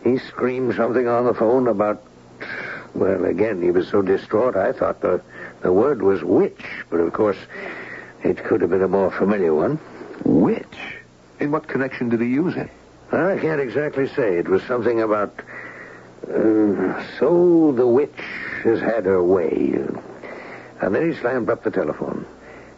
He 0.03 0.17
screamed 0.19 0.75
something 0.75 1.07
on 1.07 1.25
the 1.25 1.33
phone 1.33 1.67
about, 1.67 2.03
well, 2.93 3.25
again, 3.25 3.61
he 3.61 3.71
was 3.71 3.87
so 3.87 4.01
distraught, 4.01 4.55
I 4.55 4.71
thought 4.71 5.01
the, 5.01 5.21
the 5.61 5.71
word 5.71 6.01
was 6.01 6.23
witch, 6.23 6.63
but 6.89 6.99
of 6.99 7.11
course, 7.13 7.37
it 8.23 8.43
could 8.43 8.61
have 8.61 8.69
been 8.69 8.83
a 8.83 8.87
more 8.87 9.11
familiar 9.11 9.53
one. 9.53 9.79
Witch? 10.23 10.95
In 11.39 11.51
what 11.51 11.67
connection 11.67 12.09
did 12.09 12.21
he 12.21 12.27
use 12.27 12.55
it? 12.55 12.69
I 13.11 13.37
can't 13.39 13.59
exactly 13.59 14.07
say. 14.09 14.37
It 14.37 14.47
was 14.47 14.63
something 14.63 15.01
about, 15.01 15.33
uh, 16.29 17.03
so 17.19 17.73
the 17.75 17.87
witch 17.87 18.23
has 18.63 18.79
had 18.79 19.05
her 19.05 19.21
way. 19.21 19.83
And 20.81 20.95
then 20.95 21.11
he 21.11 21.19
slammed 21.19 21.49
up 21.49 21.63
the 21.63 21.71
telephone. 21.71 22.25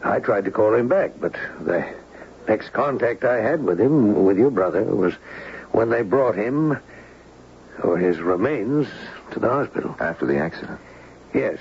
I 0.02 0.18
tried 0.18 0.44
to 0.44 0.50
call 0.50 0.74
him 0.74 0.88
back, 0.88 1.12
but 1.20 1.34
the 1.60 1.86
next 2.48 2.70
contact 2.70 3.24
I 3.24 3.40
had 3.40 3.62
with 3.64 3.80
him, 3.80 4.24
with 4.24 4.36
your 4.36 4.50
brother, 4.50 4.84
was 4.84 5.14
when 5.72 5.88
they 5.88 6.02
brought 6.02 6.34
him, 6.34 6.78
or 7.82 7.96
his 7.96 8.18
remains, 8.18 8.88
to 9.30 9.40
the 9.40 9.48
hospital. 9.48 9.96
After 10.00 10.26
the 10.26 10.38
accident? 10.38 10.80
Yes. 11.32 11.58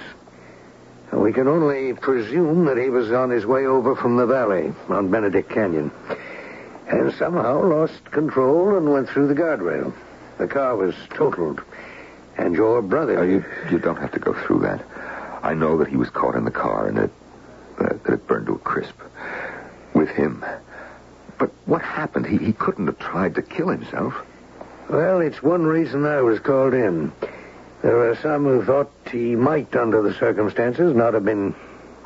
We 1.11 1.31
can 1.31 1.47
only 1.47 1.93
presume 1.93 2.65
that 2.65 2.77
he 2.77 2.89
was 2.89 3.11
on 3.11 3.29
his 3.29 3.45
way 3.45 3.65
over 3.65 3.95
from 3.95 4.17
the 4.17 4.25
valley 4.25 4.73
on 4.89 5.09
Benedict 5.09 5.49
Canyon. 5.49 5.91
And 6.93 7.11
somehow 7.15 7.59
lost 7.63 8.05
control 8.11 8.77
and 8.77 8.93
went 8.93 9.09
through 9.09 9.27
the 9.27 9.33
guardrail. 9.33 9.91
The 10.37 10.47
car 10.47 10.75
was 10.75 10.93
totaled. 11.09 11.59
And 12.37 12.53
your 12.53 12.83
brother. 12.83 13.17
Uh, 13.17 13.23
you, 13.23 13.45
you 13.71 13.79
don't 13.79 13.97
have 13.97 14.11
to 14.11 14.19
go 14.19 14.33
through 14.33 14.59
that. 14.59 14.85
I 15.41 15.55
know 15.55 15.75
that 15.79 15.87
he 15.87 15.97
was 15.97 16.11
caught 16.11 16.35
in 16.35 16.45
the 16.45 16.51
car 16.51 16.87
and 16.87 16.97
that, 16.97 17.09
uh, 17.79 17.97
that 18.03 18.13
it 18.13 18.27
burned 18.27 18.45
to 18.45 18.53
a 18.53 18.59
crisp. 18.59 18.93
With 19.95 20.09
him. 20.09 20.45
But 21.39 21.49
what 21.65 21.81
happened? 21.81 22.27
He, 22.27 22.37
he 22.37 22.53
couldn't 22.53 22.85
have 22.85 22.99
tried 22.99 23.33
to 23.35 23.41
kill 23.41 23.69
himself. 23.69 24.13
Well, 24.87 25.19
it's 25.19 25.41
one 25.41 25.65
reason 25.65 26.05
I 26.05 26.21
was 26.21 26.39
called 26.39 26.75
in. 26.75 27.11
There 27.81 28.07
are 28.07 28.15
some 28.17 28.43
who 28.43 28.63
thought 28.63 28.91
he 29.11 29.35
might, 29.35 29.75
under 29.75 30.03
the 30.03 30.13
circumstances, 30.13 30.95
not 30.95 31.15
have 31.15 31.25
been 31.25 31.55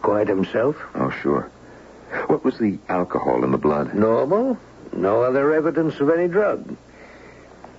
quite 0.01 0.29
himself. 0.29 0.77
Oh, 0.95 1.09
sure. 1.09 1.51
What 2.27 2.45
was 2.45 2.57
the 2.57 2.79
alcohol 2.87 3.43
in 3.43 3.51
the 3.51 3.57
blood? 3.57 3.93
Normal. 3.93 4.57
No 4.97 5.21
other 5.21 5.53
evidence 5.53 5.99
of 5.99 6.09
any 6.09 6.27
drug. 6.27 6.75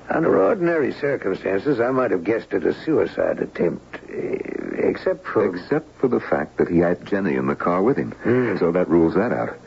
Under 0.09 0.41
ordinary 0.41 0.93
circumstances, 0.93 1.81
I 1.81 1.91
might 1.91 2.13
have 2.13 2.25
guessed 2.25 2.55
at 2.55 2.65
a 2.65 2.73
suicide 2.85 3.41
attempt, 3.41 3.99
eh, 4.11 4.39
except 4.79 5.27
for. 5.27 5.55
Except 5.55 6.01
for 6.01 6.09
the 6.09 6.21
fact 6.21 6.57
that 6.57 6.69
he 6.69 6.79
had 6.79 7.05
Jenny 7.05 7.35
in 7.35 7.47
the 7.47 7.57
car 7.57 7.83
with 7.83 7.97
him. 7.99 8.13
Hmm. 8.13 8.57
So 8.59 8.73
that 8.73 8.89
rules 8.89 9.15
that 9.15 9.33
out. 9.33 9.59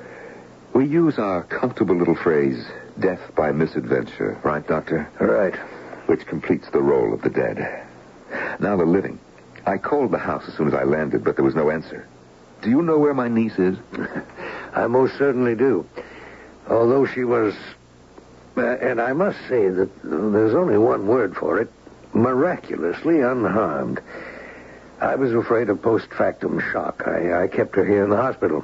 We 0.73 0.85
use 0.87 1.19
our 1.19 1.43
comfortable 1.43 1.95
little 1.95 2.15
phrase, 2.15 2.65
death 2.97 3.19
by 3.35 3.51
misadventure, 3.51 4.39
right, 4.43 4.65
Doctor? 4.65 5.09
Right. 5.19 5.55
Which 6.07 6.25
completes 6.25 6.69
the 6.71 6.81
roll 6.81 7.13
of 7.13 7.21
the 7.21 7.29
dead. 7.29 7.85
Now 8.59 8.77
the 8.77 8.85
living. 8.85 9.19
I 9.65 9.77
called 9.77 10.11
the 10.11 10.17
house 10.17 10.45
as 10.47 10.55
soon 10.55 10.69
as 10.69 10.73
I 10.73 10.83
landed, 10.83 11.23
but 11.23 11.35
there 11.35 11.45
was 11.45 11.55
no 11.55 11.69
answer. 11.69 12.07
Do 12.61 12.69
you 12.69 12.81
know 12.81 12.97
where 12.97 13.13
my 13.13 13.27
niece 13.27 13.59
is? 13.59 13.77
I 14.73 14.87
most 14.87 15.17
certainly 15.17 15.55
do. 15.55 15.85
Although 16.69 17.05
she 17.05 17.23
was. 17.23 17.53
Uh, 18.57 18.61
and 18.61 18.99
I 18.99 19.13
must 19.13 19.39
say 19.47 19.69
that 19.69 19.89
there's 20.03 20.53
only 20.53 20.77
one 20.77 21.07
word 21.07 21.35
for 21.35 21.59
it 21.59 21.71
miraculously 22.13 23.21
unharmed. 23.21 24.01
I 24.99 25.15
was 25.15 25.33
afraid 25.33 25.69
of 25.69 25.81
post 25.81 26.07
factum 26.13 26.61
shock. 26.71 27.03
I, 27.07 27.43
I 27.43 27.47
kept 27.47 27.75
her 27.75 27.85
here 27.85 28.03
in 28.03 28.09
the 28.09 28.17
hospital, 28.17 28.63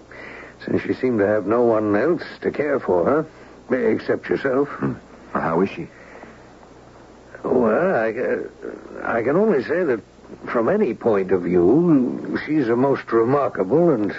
since 0.66 0.82
she 0.84 0.94
seemed 0.94 1.20
to 1.20 1.28
have 1.28 1.48
no 1.48 1.64
one 1.64 1.96
else 1.96 2.24
to 2.42 2.52
care 2.52 2.80
for 2.80 3.26
her, 3.70 3.94
except 3.94 4.30
yourself. 4.30 4.68
Hmm. 4.70 4.94
How 5.34 5.62
is 5.62 5.70
she? 5.70 5.88
Well, 7.44 7.96
I, 7.96 8.12
uh, 8.12 9.08
I 9.08 9.24
can 9.24 9.36
only 9.36 9.64
say 9.64 9.84
that 9.84 10.02
from 10.48 10.70
any 10.70 10.94
point 10.94 11.32
of 11.32 11.44
view, 11.44 12.40
she's 12.46 12.68
a 12.68 12.76
most 12.76 13.12
remarkable 13.12 13.92
and 13.92 14.14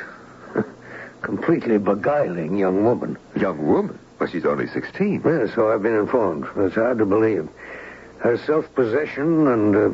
completely 1.28 1.76
beguiling 1.76 2.56
young 2.56 2.84
woman. 2.84 3.14
Young 3.38 3.66
woman? 3.66 3.98
Well, 4.18 4.30
she's 4.30 4.46
only 4.46 4.66
16. 4.66 5.20
Yes, 5.26 5.54
so 5.54 5.70
I've 5.70 5.82
been 5.82 5.94
informed. 5.94 6.46
It's 6.56 6.74
hard 6.74 6.96
to 6.96 7.04
believe. 7.04 7.46
Her 8.20 8.38
self-possession 8.38 9.46
and, 9.46 9.76
uh, 9.76 9.88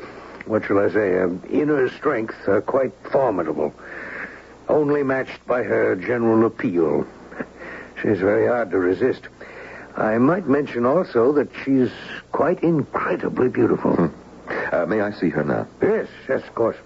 what 0.47 0.65
shall 0.65 0.79
I 0.79 0.91
say, 0.91 1.19
uh, 1.19 1.31
inner 1.51 1.89
strength 1.89 2.37
are 2.47 2.61
quite 2.61 2.93
formidable. 3.11 3.75
Only 4.69 5.03
matched 5.03 5.45
by 5.45 5.65
her 5.65 5.97
general 5.97 6.47
appeal. 6.47 7.05
She's 8.01 8.21
very 8.21 8.47
hard 8.47 8.71
to 8.71 8.79
resist. 8.79 9.27
I 9.97 10.19
might 10.19 10.47
mention 10.47 10.87
also 10.87 11.33
that 11.33 11.49
she's 11.65 11.91
quite 12.31 12.63
incredibly 12.63 13.49
beautiful. 13.49 14.09
Uh, 14.71 14.87
may 14.87 15.01
I 15.01 15.11
see 15.11 15.31
her 15.31 15.43
now? 15.43 15.67
Yes, 15.83 16.07
yes, 16.29 16.45
of 16.45 16.55
course. 16.55 16.77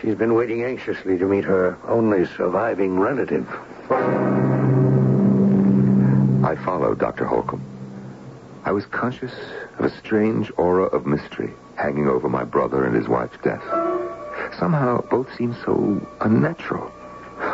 She's 0.00 0.14
been 0.14 0.32
waiting 0.32 0.64
anxiously 0.64 1.18
to 1.18 1.26
meet 1.26 1.44
her 1.44 1.76
only 1.86 2.24
surviving 2.24 2.98
relative. 2.98 3.46
I 6.44 6.56
followed 6.64 6.98
Dr. 6.98 7.24
Holcomb. 7.24 7.62
I 8.64 8.72
was 8.72 8.86
conscious 8.86 9.34
of 9.78 9.84
a 9.84 9.90
strange 9.98 10.50
aura 10.56 10.84
of 10.84 11.06
mystery 11.06 11.52
hanging 11.76 12.08
over 12.08 12.28
my 12.28 12.44
brother 12.44 12.84
and 12.84 12.96
his 12.96 13.08
wife's 13.08 13.36
death. 13.42 13.62
Somehow, 14.58 15.02
both 15.10 15.34
seemed 15.36 15.56
so 15.64 16.00
unnatural. 16.20 16.90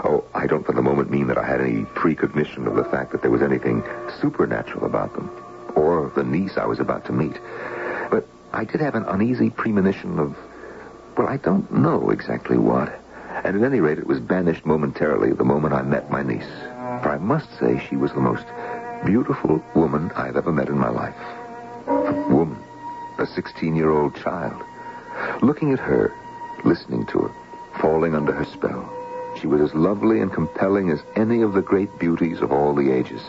Oh, 0.05 0.25
I 0.35 0.47
don't 0.47 0.65
for 0.65 0.73
the 0.73 0.83
moment 0.83 1.11
mean 1.11 1.27
that 1.29 1.39
I 1.39 1.45
had 1.45 1.61
any 1.61 1.85
precognition 1.95 2.67
of 2.67 2.77
the 2.77 2.85
fact 2.85 3.13
that 3.13 3.23
there 3.23 3.31
was 3.31 3.43
anything 3.43 3.83
supernatural 4.21 4.85
about 4.87 5.15
them, 5.15 5.31
or 5.75 6.13
the 6.15 6.23
niece 6.23 6.57
I 6.57 6.67
was 6.67 6.79
about 6.79 7.07
to 7.07 7.13
meet. 7.13 7.41
But 8.11 8.27
I 8.53 8.65
did 8.65 8.81
have 8.81 8.95
an 8.95 9.05
uneasy 9.05 9.51
premonition 9.51 10.19
of, 10.19 10.37
well, 11.17 11.27
I 11.27 11.39
don't 11.39 11.73
know 11.73 12.11
exactly 12.11 12.59
what. 12.59 13.00
And 13.45 13.57
at 13.57 13.63
any 13.67 13.81
rate, 13.81 13.99
it 13.99 14.07
was 14.07 14.21
banished 14.21 14.67
momentarily 14.67 15.33
the 15.33 15.45
moment 15.45 15.75
I 15.75 15.83
met 15.83 16.11
my 16.11 16.23
niece. 16.23 16.51
For 17.03 17.11
I 17.11 17.19
must 17.19 17.49
say 17.59 17.85
she 17.89 17.97
was 17.97 18.13
the 18.13 18.21
most 18.21 18.45
beautiful 19.05 19.63
woman 19.75 20.11
I've 20.15 20.37
ever 20.37 20.53
met 20.53 20.69
in 20.69 20.79
my 20.79 20.91
life. 20.91 21.17
A 21.87 22.27
woman, 22.29 22.59
a 23.19 23.25
16-year-old 23.25 24.15
child. 24.17 24.63
Looking 25.43 25.73
at 25.73 25.79
her, 25.79 26.13
listening 26.65 27.07
to 27.07 27.21
her, 27.21 27.31
falling 27.81 28.15
under 28.15 28.33
her 28.33 28.45
spell, 28.45 28.89
she 29.41 29.47
was 29.47 29.61
as 29.63 29.75
lovely 29.75 30.21
and 30.21 30.33
compelling 30.33 30.91
as 30.91 31.01
any 31.17 31.41
of 31.41 31.55
the 31.55 31.63
great 31.63 31.99
beauties 31.99 32.41
of 32.41 32.53
all 32.53 32.75
the 32.75 32.93
ages. 32.93 33.23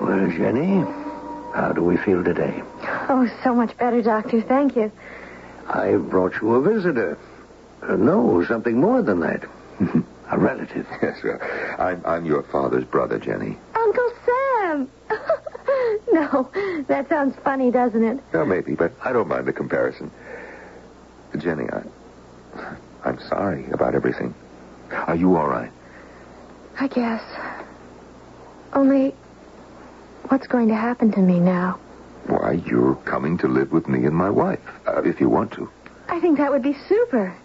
Well, 0.00 0.30
Jenny, 0.30 0.84
how 1.54 1.72
do 1.74 1.82
we 1.82 1.96
feel 1.96 2.22
today? 2.22 2.62
Oh, 3.08 3.28
so 3.42 3.54
much 3.54 3.76
better, 3.76 4.02
Doctor. 4.02 4.40
Thank 4.40 4.76
you. 4.76 4.92
I 5.68 5.96
brought 5.96 6.40
you 6.40 6.54
a 6.54 6.62
visitor. 6.62 7.18
Uh, 7.82 7.96
no, 7.96 8.44
something 8.46 8.80
more 8.80 9.02
than 9.02 9.20
that. 9.20 9.44
a 10.30 10.38
relative. 10.38 10.86
Yes, 11.02 11.18
well, 11.22 11.38
I'm, 11.78 12.02
I'm 12.04 12.24
your 12.24 12.42
father's 12.44 12.84
brother, 12.84 13.18
Jenny. 13.18 13.58
Uncle 13.74 14.12
Sam! 14.24 14.88
no, 16.12 16.50
that 16.88 17.08
sounds 17.08 17.36
funny, 17.44 17.70
doesn't 17.70 18.04
it? 18.04 18.20
Well, 18.32 18.46
maybe, 18.46 18.74
but 18.74 18.92
I 19.02 19.12
don't 19.12 19.28
mind 19.28 19.46
the 19.46 19.52
comparison. 19.52 20.10
Jenny, 21.38 21.64
I, 21.70 22.76
I'm 23.04 23.20
sorry 23.28 23.68
about 23.70 23.94
everything. 23.94 24.34
Are 24.90 25.16
you 25.16 25.36
all 25.36 25.48
right? 25.48 25.70
I 26.78 26.86
guess. 26.86 27.22
Only, 28.72 29.14
what's 30.28 30.46
going 30.46 30.68
to 30.68 30.74
happen 30.74 31.12
to 31.12 31.20
me 31.20 31.40
now? 31.40 31.78
Why, 32.26 32.52
you're 32.52 32.94
coming 33.04 33.36
to 33.38 33.48
live 33.48 33.72
with 33.72 33.88
me 33.88 34.04
and 34.04 34.14
my 34.14 34.30
wife, 34.30 34.60
uh, 34.86 35.02
if 35.02 35.20
you 35.20 35.28
want 35.28 35.52
to. 35.52 35.68
I 36.08 36.20
think 36.20 36.38
that 36.38 36.50
would 36.52 36.62
be 36.62 36.76
super. 36.88 37.36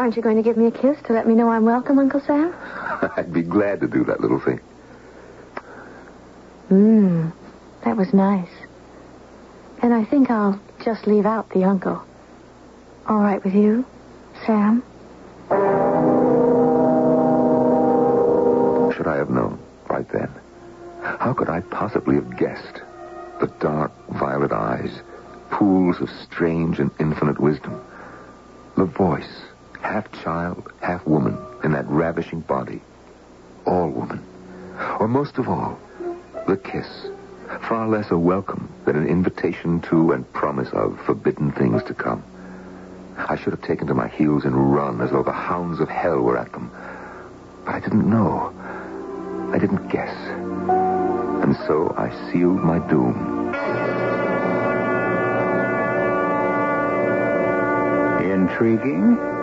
Aren't 0.00 0.16
you 0.16 0.22
going 0.22 0.38
to 0.38 0.42
give 0.42 0.56
me 0.56 0.64
a 0.64 0.70
kiss 0.70 0.96
to 1.08 1.12
let 1.12 1.26
me 1.28 1.34
know 1.34 1.50
I'm 1.50 1.66
welcome, 1.66 1.98
Uncle 1.98 2.22
Sam? 2.26 2.54
I'd 3.18 3.34
be 3.34 3.42
glad 3.42 3.80
to 3.80 3.86
do 3.86 4.02
that 4.04 4.18
little 4.18 4.40
thing. 4.40 4.58
Mmm, 6.70 7.30
that 7.84 7.98
was 7.98 8.14
nice. 8.14 8.48
And 9.82 9.92
I 9.92 10.06
think 10.06 10.30
I'll 10.30 10.58
just 10.82 11.06
leave 11.06 11.26
out 11.26 11.50
the 11.50 11.64
uncle. 11.64 12.02
All 13.08 13.18
right 13.18 13.44
with 13.44 13.54
you, 13.54 13.84
Sam? 14.46 14.82
Should 18.96 19.06
I 19.06 19.16
have 19.16 19.28
known 19.28 19.58
right 19.90 20.08
then? 20.08 20.30
How 21.02 21.34
could 21.34 21.50
I 21.50 21.60
possibly 21.60 22.14
have 22.14 22.38
guessed? 22.38 22.80
The 23.38 23.48
dark 23.60 23.92
violet 24.08 24.52
eyes, 24.52 25.02
pools 25.50 26.00
of 26.00 26.08
strange 26.08 26.78
and 26.78 26.90
infinite 26.98 27.38
wisdom. 27.38 27.84
The 28.78 28.86
voice, 28.86 29.42
half 29.82 30.10
child, 30.22 30.72
half 30.80 31.06
woman, 31.06 31.38
in 31.64 31.72
that 31.72 31.88
ravishing 31.88 32.40
body. 32.40 32.80
All 33.66 33.88
woman. 33.88 34.24
Or 34.98 35.08
most 35.08 35.38
of 35.38 35.48
all, 35.48 35.78
the 36.46 36.56
kiss. 36.56 36.86
Far 37.68 37.88
less 37.88 38.10
a 38.10 38.18
welcome 38.18 38.72
than 38.84 38.96
an 38.96 39.06
invitation 39.06 39.80
to 39.82 40.12
and 40.12 40.30
promise 40.32 40.68
of 40.72 40.98
forbidden 41.04 41.52
things 41.52 41.82
to 41.84 41.94
come. 41.94 42.22
I 43.16 43.36
should 43.36 43.52
have 43.52 43.62
taken 43.62 43.86
to 43.88 43.94
my 43.94 44.08
heels 44.08 44.44
and 44.44 44.74
run 44.74 45.00
as 45.00 45.10
though 45.10 45.22
the 45.22 45.32
hounds 45.32 45.80
of 45.80 45.88
hell 45.88 46.20
were 46.20 46.38
at 46.38 46.52
them. 46.52 46.70
But 47.64 47.74
I 47.74 47.80
didn't 47.80 48.08
know. 48.08 48.54
I 49.52 49.58
didn't 49.58 49.88
guess. 49.88 50.14
And 51.42 51.56
so 51.66 51.94
I 51.98 52.10
sealed 52.30 52.62
my 52.62 52.78
doom. 52.88 53.54
Intriguing? 58.22 59.39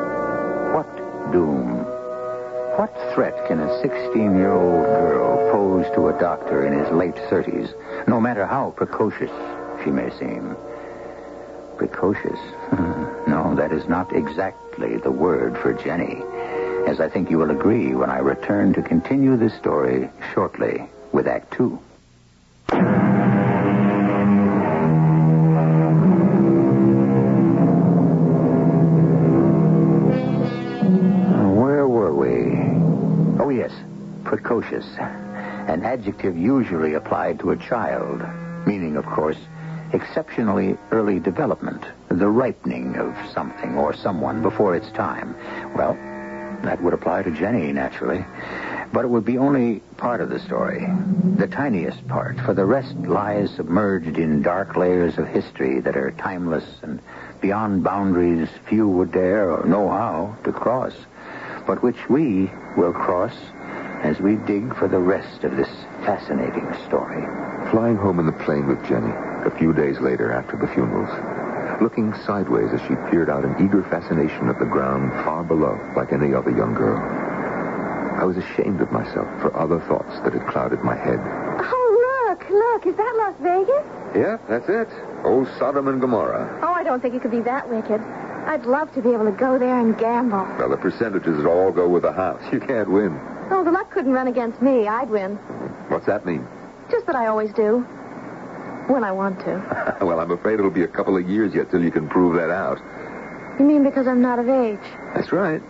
Doom? 1.32 1.86
What 2.78 2.94
threat 3.14 3.48
can 3.48 3.60
a 3.60 3.82
16 3.82 4.36
year 4.36 4.52
old 4.52 4.86
girl 4.86 5.52
pose 5.52 5.86
to 5.96 6.10
a 6.10 6.20
doctor 6.20 6.66
in 6.66 6.78
his 6.78 6.92
late 6.92 7.16
30s, 7.16 7.74
no 8.08 8.22
matter 8.22 8.46
how 8.46 8.72
precocious 8.72 9.32
she 9.84 9.90
may 9.90 10.10
seem? 10.18 10.56
Precocious? 11.78 12.40
no, 13.28 13.54
that 13.56 13.72
is 13.72 13.88
not 13.88 14.16
exactly 14.16 14.98
the 14.98 15.12
word 15.12 15.58
for 15.58 15.74
Jenny, 15.74 16.22
as 16.88 17.00
I 17.00 17.10
think 17.10 17.30
you 17.30 17.38
will 17.38 17.52
agree 17.52 17.96
when 17.96 18.10
I 18.10 18.20
return 18.20 18.74
to 18.74 18.82
continue 18.82 19.38
this 19.38 19.56
story 19.56 20.10
shortly 20.34 20.88
with 21.12 21.28
Act 21.28 21.54
Two. 21.54 21.80
An 34.86 35.84
adjective 35.84 36.38
usually 36.38 36.94
applied 36.94 37.40
to 37.40 37.52
a 37.52 37.58
child, 37.58 38.22
meaning, 38.66 38.96
of 38.96 39.06
course, 39.06 39.38
exceptionally 39.94 40.78
early 40.92 41.20
development, 41.20 41.84
the 42.10 42.28
ripening 42.28 42.96
of 42.98 43.16
something 43.34 43.78
or 43.78 43.94
someone 43.94 44.42
before 44.42 44.76
its 44.76 44.92
time. 44.92 45.36
Well, 45.76 45.94
that 46.64 46.82
would 46.82 46.94
apply 46.94 47.24
to 47.24 47.32
Jenny, 47.32 47.72
naturally. 47.72 48.26
But 48.92 49.06
it 49.06 49.10
would 49.10 49.26
be 49.26 49.38
only 49.38 49.82
part 49.98 50.22
of 50.22 50.30
the 50.30 50.40
story, 50.40 50.88
the 51.36 51.48
tiniest 51.48 52.08
part, 52.08 52.40
for 52.42 52.54
the 52.54 52.66
rest 52.66 52.96
lies 52.98 53.52
submerged 53.52 54.18
in 54.18 54.42
dark 54.42 54.76
layers 54.76 55.18
of 55.18 55.28
history 55.28 55.82
that 55.82 55.98
are 55.98 56.12
timeless 56.12 56.66
and 56.82 57.00
beyond 57.42 57.84
boundaries 57.84 58.50
few 58.68 58.88
would 58.88 59.12
dare 59.12 59.52
or 59.52 59.66
know 59.66 59.90
how 59.90 60.36
to 60.44 60.52
cross, 60.52 60.94
but 61.66 61.84
which 61.84 62.10
we 62.10 62.50
will 62.78 62.94
cross 62.94 63.34
as 64.08 64.20
we 64.22 64.38
dig 64.48 64.74
for 64.78 64.88
the 64.88 64.98
rest 64.98 65.44
of 65.44 65.58
this 65.58 65.68
fascinating 66.08 66.66
story. 66.88 67.22
Flying 67.72 67.98
home 67.98 68.20
in 68.20 68.26
the 68.26 68.32
plane 68.48 68.66
with 68.66 68.80
Jenny 68.88 69.12
a 69.44 69.52
few 69.60 69.74
days 69.74 70.00
later 70.00 70.32
after 70.32 70.56
the 70.56 70.68
funerals, 70.68 71.12
looking 71.82 72.14
sideways 72.26 72.72
as 72.72 72.80
she 72.88 72.96
peered 73.12 73.30
out 73.30 73.44
in 73.44 73.52
eager 73.60 73.84
fascination 73.84 74.48
at 74.48 74.60
the 74.60 74.66
ground 74.66 75.12
far 75.26 75.44
below, 75.44 75.76
like 75.96 76.14
any 76.14 76.34
other 76.34 76.52
young 76.52 76.74
girl. 76.74 76.98
I 76.98 78.24
was 78.24 78.38
ashamed 78.38 78.80
of 78.82 78.92
myself 78.92 79.28
for 79.42 79.56
other 79.56 79.80
thoughts 79.82 80.16
that 80.24 80.34
had 80.34 80.48
clouded 80.48 80.82
my 80.84 80.96
head. 80.96 81.20
Oh, 81.20 82.28
look, 82.30 82.50
look. 82.50 82.88
Is 82.88 82.96
that 82.96 83.14
Las 83.20 83.36
Vegas? 83.44 83.86
Yeah, 84.16 84.38
that's 84.48 84.70
it. 84.70 84.88
Old 85.26 85.48
Sodom 85.60 85.90
and 85.90 86.00
Gomorrah. 86.00 86.62
Oh, 86.64 86.74
I 86.74 86.84
don't 86.84 87.02
think 87.02 87.14
it 87.14 87.22
could 87.22 87.32
be 87.32 87.42
that 87.42 87.70
wicked. 87.70 88.02
I'd 88.48 88.66
love 88.66 88.92
to 88.96 89.02
be 89.02 89.12
able 89.12 89.26
to 89.26 89.38
go 89.38 89.60
there 89.60 89.78
and 89.80 89.98
gamble. 89.98 90.48
Well, 90.58 90.70
the 90.70 90.78
percentages 90.78 91.46
all 91.46 91.72
go 91.72 91.90
with 91.90 92.04
the 92.04 92.14
house. 92.14 92.42
You 92.54 92.62
can't 92.62 92.90
win. 92.90 93.20
Oh, 93.50 93.64
the 93.64 93.72
luck 93.72 93.92
couldn't 93.92 94.12
run 94.12 94.28
against 94.28 94.62
me. 94.62 94.88
I'd 94.88 95.10
win. 95.10 95.36
What's 95.90 96.06
that 96.06 96.26
mean? 96.26 96.46
Just 96.92 97.06
that 97.06 97.16
I 97.16 97.28
always 97.28 97.54
do. 97.54 97.80
When 98.88 99.04
I 99.04 99.12
want 99.12 99.40
to. 99.42 99.98
well, 100.02 100.20
I'm 100.20 100.32
afraid 100.32 100.60
it'll 100.60 100.72
be 100.72 100.84
a 100.84 100.88
couple 100.88 101.18
of 101.18 101.30
years 101.30 101.54
yet 101.54 101.70
till 101.72 101.84
you 101.84 101.92
can 101.92 102.08
prove 102.08 102.36
that 102.36 102.50
out. 102.50 102.80
You 103.60 103.66
mean 103.66 103.84
because 103.84 104.08
I'm 104.08 104.22
not 104.22 104.40
of 104.40 104.50
age? 104.50 104.80
That's 105.14 105.32
right. 105.32 105.62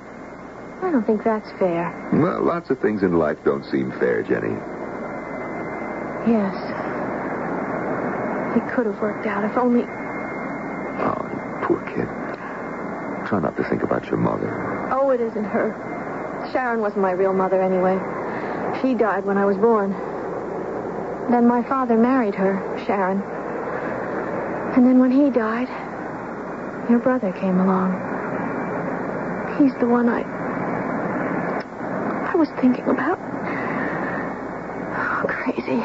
I 0.81 0.91
don't 0.91 1.05
think 1.05 1.23
that's 1.23 1.49
fair. 1.57 1.91
Well, 2.13 2.43
lots 2.43 2.69
of 2.69 2.79
things 2.79 3.01
in 3.01 3.17
life 3.17 3.37
don't 3.43 3.63
seem 3.65 3.91
fair, 3.93 4.21
Jenny. 4.21 4.53
Yes. 6.29 6.53
It 8.57 8.67
could 8.73 8.85
have 8.85 8.99
worked 9.01 9.25
out 9.25 9.45
if 9.45 9.57
only. 9.57 9.83
Oh, 9.83 11.29
you 11.31 11.65
poor 11.65 11.81
kid. 11.93 12.07
Try 13.27 13.39
not 13.39 13.55
to 13.57 13.63
think 13.63 13.83
about 13.83 14.05
your 14.07 14.17
mother. 14.17 14.89
Oh, 14.91 15.09
it 15.11 15.21
isn't 15.21 15.45
her. 15.45 15.96
Sharon 16.51 16.81
wasn't 16.81 17.01
my 17.01 17.11
real 17.11 17.33
mother 17.33 17.61
anyway. 17.61 17.97
She 18.81 18.93
died 18.93 19.25
when 19.25 19.37
I 19.37 19.45
was 19.45 19.57
born. 19.57 19.91
Then 21.31 21.47
my 21.47 21.61
father 21.63 21.97
married 21.97 22.35
her, 22.35 22.61
Sharon. 22.85 23.21
And 24.75 24.85
then 24.85 24.99
when 24.99 25.11
he 25.11 25.29
died, 25.29 25.67
your 26.89 26.99
brother 26.99 27.31
came 27.33 27.59
along. 27.59 27.91
He's 29.59 29.73
the 29.79 29.87
one 29.87 30.07
I. 30.07 30.21
I 32.31 32.35
was 32.35 32.49
thinking 32.61 32.87
about. 32.87 33.17
Oh, 34.99 35.25
crazy. 35.27 35.81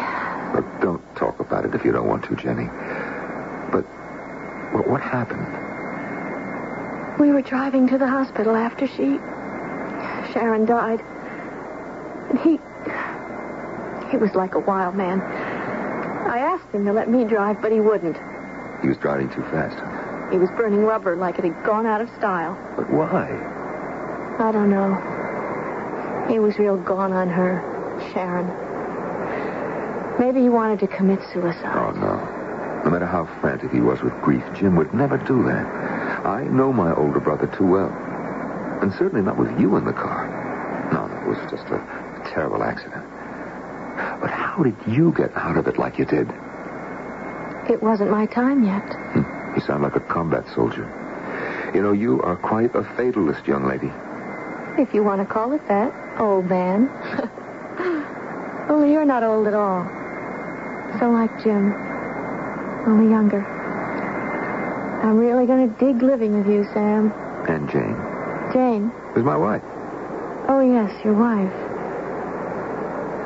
Look, 0.54 0.80
don't 0.80 1.02
talk 1.16 1.40
about 1.40 1.64
it 1.64 1.74
if 1.74 1.84
you 1.84 1.92
don't 1.92 2.06
want 2.06 2.24
to, 2.24 2.36
Jenny. 2.36 2.66
But 3.72 3.82
what, 4.72 4.86
what 4.86 5.00
happened? 5.00 5.46
We 7.18 7.32
were 7.32 7.42
driving 7.42 7.88
to 7.88 7.98
the 7.98 8.06
hospital 8.06 8.54
after 8.54 8.86
she. 8.86 9.18
Sharon 10.32 10.64
died. 10.64 11.00
And 12.30 12.38
he. 12.38 12.60
He 14.10 14.16
was 14.16 14.34
like 14.34 14.54
a 14.54 14.60
wild 14.60 14.94
man. 14.94 15.20
I 15.20 16.38
asked 16.38 16.72
him 16.74 16.84
to 16.84 16.92
let 16.92 17.08
me 17.08 17.24
drive, 17.24 17.60
but 17.62 17.72
he 17.72 17.80
wouldn't. 17.80 18.16
He 18.82 18.88
was 18.88 18.98
driving 18.98 19.28
too 19.30 19.42
fast. 19.44 19.76
He 20.32 20.38
was 20.38 20.50
burning 20.50 20.84
rubber 20.84 21.16
like 21.16 21.38
it 21.38 21.44
had 21.44 21.64
gone 21.64 21.86
out 21.86 22.00
of 22.00 22.08
style. 22.10 22.56
But 22.76 22.90
why? 22.90 23.28
I 24.38 24.50
don't 24.52 24.70
know. 24.70 24.94
He 26.28 26.38
was 26.38 26.58
real 26.58 26.76
gone 26.76 27.12
on 27.12 27.28
her, 27.28 27.60
Sharon. 28.12 28.48
Maybe 30.18 30.40
he 30.42 30.48
wanted 30.48 30.78
to 30.80 30.86
commit 30.86 31.20
suicide. 31.32 31.74
Oh, 31.74 31.90
no. 31.92 32.82
No 32.84 32.90
matter 32.90 33.06
how 33.06 33.26
frantic 33.40 33.70
he 33.70 33.80
was 33.80 34.02
with 34.02 34.12
grief, 34.20 34.42
Jim 34.54 34.76
would 34.76 34.92
never 34.92 35.16
do 35.16 35.42
that. 35.44 35.66
I 36.26 36.44
know 36.44 36.72
my 36.72 36.94
older 36.94 37.20
brother 37.20 37.46
too 37.46 37.66
well. 37.66 37.90
And 38.82 38.92
certainly 38.94 39.22
not 39.22 39.38
with 39.38 39.58
you 39.58 39.76
in 39.76 39.84
the 39.84 39.92
car. 39.92 40.21
No, 41.32 41.38
no, 41.38 41.46
it 41.46 41.52
was 41.52 41.60
just 41.60 41.72
a 41.72 42.30
terrible 42.34 42.62
accident. 42.62 43.04
But 44.20 44.30
how 44.30 44.62
did 44.62 44.76
you 44.86 45.12
get 45.12 45.36
out 45.36 45.56
of 45.56 45.66
it 45.66 45.78
like 45.78 45.98
you 45.98 46.04
did? 46.04 46.28
It 47.70 47.82
wasn't 47.82 48.10
my 48.10 48.26
time 48.26 48.64
yet. 48.64 48.82
Hmm. 49.12 49.54
You 49.54 49.62
sound 49.62 49.82
like 49.82 49.96
a 49.96 50.00
combat 50.00 50.44
soldier. 50.54 50.88
You 51.74 51.82
know, 51.82 51.92
you 51.92 52.20
are 52.22 52.36
quite 52.36 52.74
a 52.74 52.82
fatalist, 52.82 53.46
young 53.46 53.66
lady. 53.66 53.90
If 54.78 54.94
you 54.94 55.02
want 55.02 55.20
to 55.20 55.26
call 55.26 55.52
it 55.52 55.66
that, 55.68 55.92
old 56.20 56.48
man. 56.48 56.88
Only 58.70 58.92
you're 58.92 59.04
not 59.04 59.22
old 59.22 59.46
at 59.46 59.54
all. 59.54 59.84
So 60.98 61.10
like 61.10 61.42
Jim. 61.42 61.72
Only 62.86 63.10
younger. 63.10 63.44
I'm 65.02 65.18
really 65.18 65.46
going 65.46 65.68
to 65.68 65.78
dig 65.78 66.02
living 66.02 66.38
with 66.38 66.46
you, 66.46 66.64
Sam. 66.72 67.12
And 67.48 67.68
Jane. 67.70 67.96
Jane. 68.52 68.90
Who's 69.14 69.24
my 69.24 69.36
wife? 69.36 69.62
Yes, 70.82 71.04
your 71.04 71.14
wife. 71.14 71.54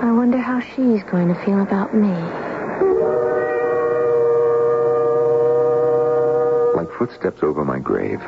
I 0.03 0.13
wonder 0.13 0.37
how 0.37 0.61
she's 0.61 1.03
going 1.05 1.29
to 1.29 1.35
feel 1.47 1.63
about 1.63 1.95
me. 1.95 2.13
Like 6.77 6.93
footsteps 6.99 7.43
over 7.43 7.65
my 7.65 7.79
grave. 7.79 8.21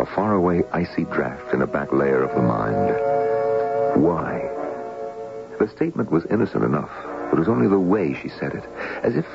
A 0.00 0.04
faraway 0.04 0.64
icy 0.72 1.04
draft 1.04 1.54
in 1.54 1.62
a 1.62 1.66
back 1.68 1.92
layer 1.92 2.24
of 2.24 2.34
the 2.34 2.42
mind. 2.42 4.02
Why? 4.04 4.40
The 5.60 5.68
statement 5.68 6.10
was 6.10 6.24
innocent 6.24 6.64
enough. 6.64 6.90
But 7.30 7.34
it 7.34 7.38
was 7.38 7.48
only 7.48 7.68
the 7.68 7.78
way 7.78 8.14
she 8.20 8.30
said 8.30 8.52
it. 8.54 8.64
As 9.04 9.14
if 9.14 9.26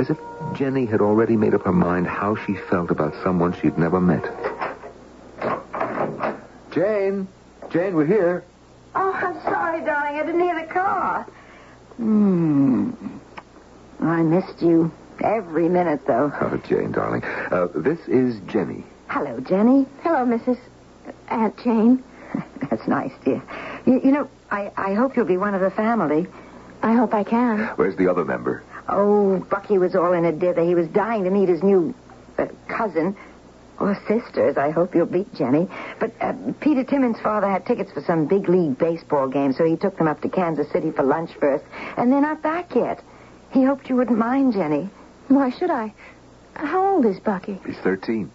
as 0.00 0.10
if 0.10 0.18
Jenny 0.54 0.84
had 0.84 1.00
already 1.00 1.36
made 1.36 1.54
up 1.54 1.62
her 1.62 1.72
mind 1.72 2.08
how 2.08 2.34
she 2.34 2.56
felt 2.56 2.90
about 2.90 3.14
someone 3.22 3.52
she'd 3.52 3.78
never 3.78 4.00
met. 4.00 4.24
Jane! 6.72 7.28
Jane, 7.70 7.94
we're 7.94 8.06
here. 8.06 8.44
Oh, 8.94 9.12
I'm 9.12 9.40
sorry, 9.42 9.84
darling. 9.84 10.18
I 10.18 10.24
didn't 10.24 10.40
hear 10.40 10.66
the 10.66 10.72
car. 10.72 11.26
Hmm. 11.96 12.90
I 14.00 14.22
missed 14.22 14.62
you 14.62 14.90
every 15.20 15.68
minute, 15.68 16.06
though. 16.06 16.32
Oh, 16.40 16.56
Jane, 16.68 16.92
darling. 16.92 17.22
Uh, 17.24 17.68
this 17.74 17.98
is 18.08 18.40
Jenny. 18.46 18.84
Hello, 19.08 19.40
Jenny. 19.40 19.86
Hello, 20.02 20.24
Mrs. 20.24 20.58
Aunt 21.28 21.56
Jane. 21.58 22.02
That's 22.70 22.86
nice, 22.88 23.12
dear. 23.24 23.42
You, 23.84 24.00
you 24.02 24.12
know, 24.12 24.30
I, 24.50 24.70
I 24.76 24.94
hope 24.94 25.16
you'll 25.16 25.26
be 25.26 25.36
one 25.36 25.54
of 25.54 25.60
the 25.60 25.70
family. 25.70 26.26
I 26.82 26.94
hope 26.94 27.12
I 27.12 27.24
can. 27.24 27.66
Where's 27.76 27.96
the 27.96 28.08
other 28.08 28.24
member? 28.24 28.62
Oh, 28.88 29.40
Bucky 29.50 29.76
was 29.76 29.94
all 29.94 30.12
in 30.12 30.24
a 30.24 30.32
dither. 30.32 30.62
He 30.62 30.74
was 30.74 30.88
dying 30.88 31.24
to 31.24 31.30
meet 31.30 31.48
his 31.48 31.62
new 31.62 31.94
uh, 32.38 32.46
cousin. 32.68 33.16
Or 33.80 33.94
sisters, 34.08 34.56
I 34.56 34.70
hope 34.70 34.94
you'll 34.94 35.06
beat 35.06 35.32
Jenny. 35.34 35.68
But 36.00 36.12
uh, 36.20 36.32
Peter 36.60 36.82
Timmins' 36.82 37.20
father 37.20 37.48
had 37.48 37.64
tickets 37.64 37.92
for 37.92 38.02
some 38.02 38.26
big 38.26 38.48
league 38.48 38.76
baseball 38.76 39.28
game, 39.28 39.52
so 39.52 39.64
he 39.64 39.76
took 39.76 39.96
them 39.96 40.08
up 40.08 40.20
to 40.22 40.28
Kansas 40.28 40.70
City 40.72 40.90
for 40.90 41.04
lunch 41.04 41.30
first. 41.38 41.64
And 41.96 42.10
they're 42.10 42.20
not 42.20 42.42
back 42.42 42.74
yet. 42.74 43.02
He 43.52 43.62
hoped 43.62 43.88
you 43.88 43.96
wouldn't 43.96 44.18
mind, 44.18 44.54
Jenny. 44.54 44.90
Why 45.28 45.50
should 45.50 45.70
I? 45.70 45.94
How 46.54 46.94
old 46.94 47.06
is 47.06 47.20
Bucky? 47.20 47.60
He's 47.64 47.78
13. 47.78 48.30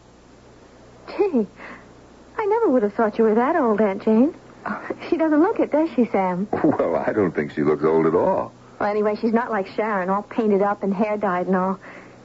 Gee, 1.08 1.48
I 2.38 2.46
never 2.46 2.70
would 2.70 2.84
have 2.84 2.94
thought 2.94 3.18
you 3.18 3.26
were 3.26 3.36
that 3.36 3.58
old, 3.58 3.82
Aunt 3.82 4.04
Jane. 4.04 4.34
She 5.10 5.18
doesn't 5.18 5.42
look 5.42 5.60
it, 5.60 5.72
does 5.72 5.90
she, 5.94 6.06
Sam? 6.06 6.48
Well, 6.64 6.96
I 6.96 7.12
don't 7.12 7.34
think 7.34 7.52
she 7.52 7.64
looks 7.64 7.84
old 7.84 8.06
at 8.06 8.16
all. 8.16 8.54
Well, 8.80 8.90
anyway, 8.90 9.18
she's 9.20 9.34
not 9.34 9.52
like 9.52 9.68
Sharon, 9.68 10.10
all 10.10 10.24
painted 10.24 10.62
up 10.62 10.84
and 10.84 10.94
hair 10.94 11.18
dyed 11.18 11.48
and 11.48 11.56
all. 11.56 11.80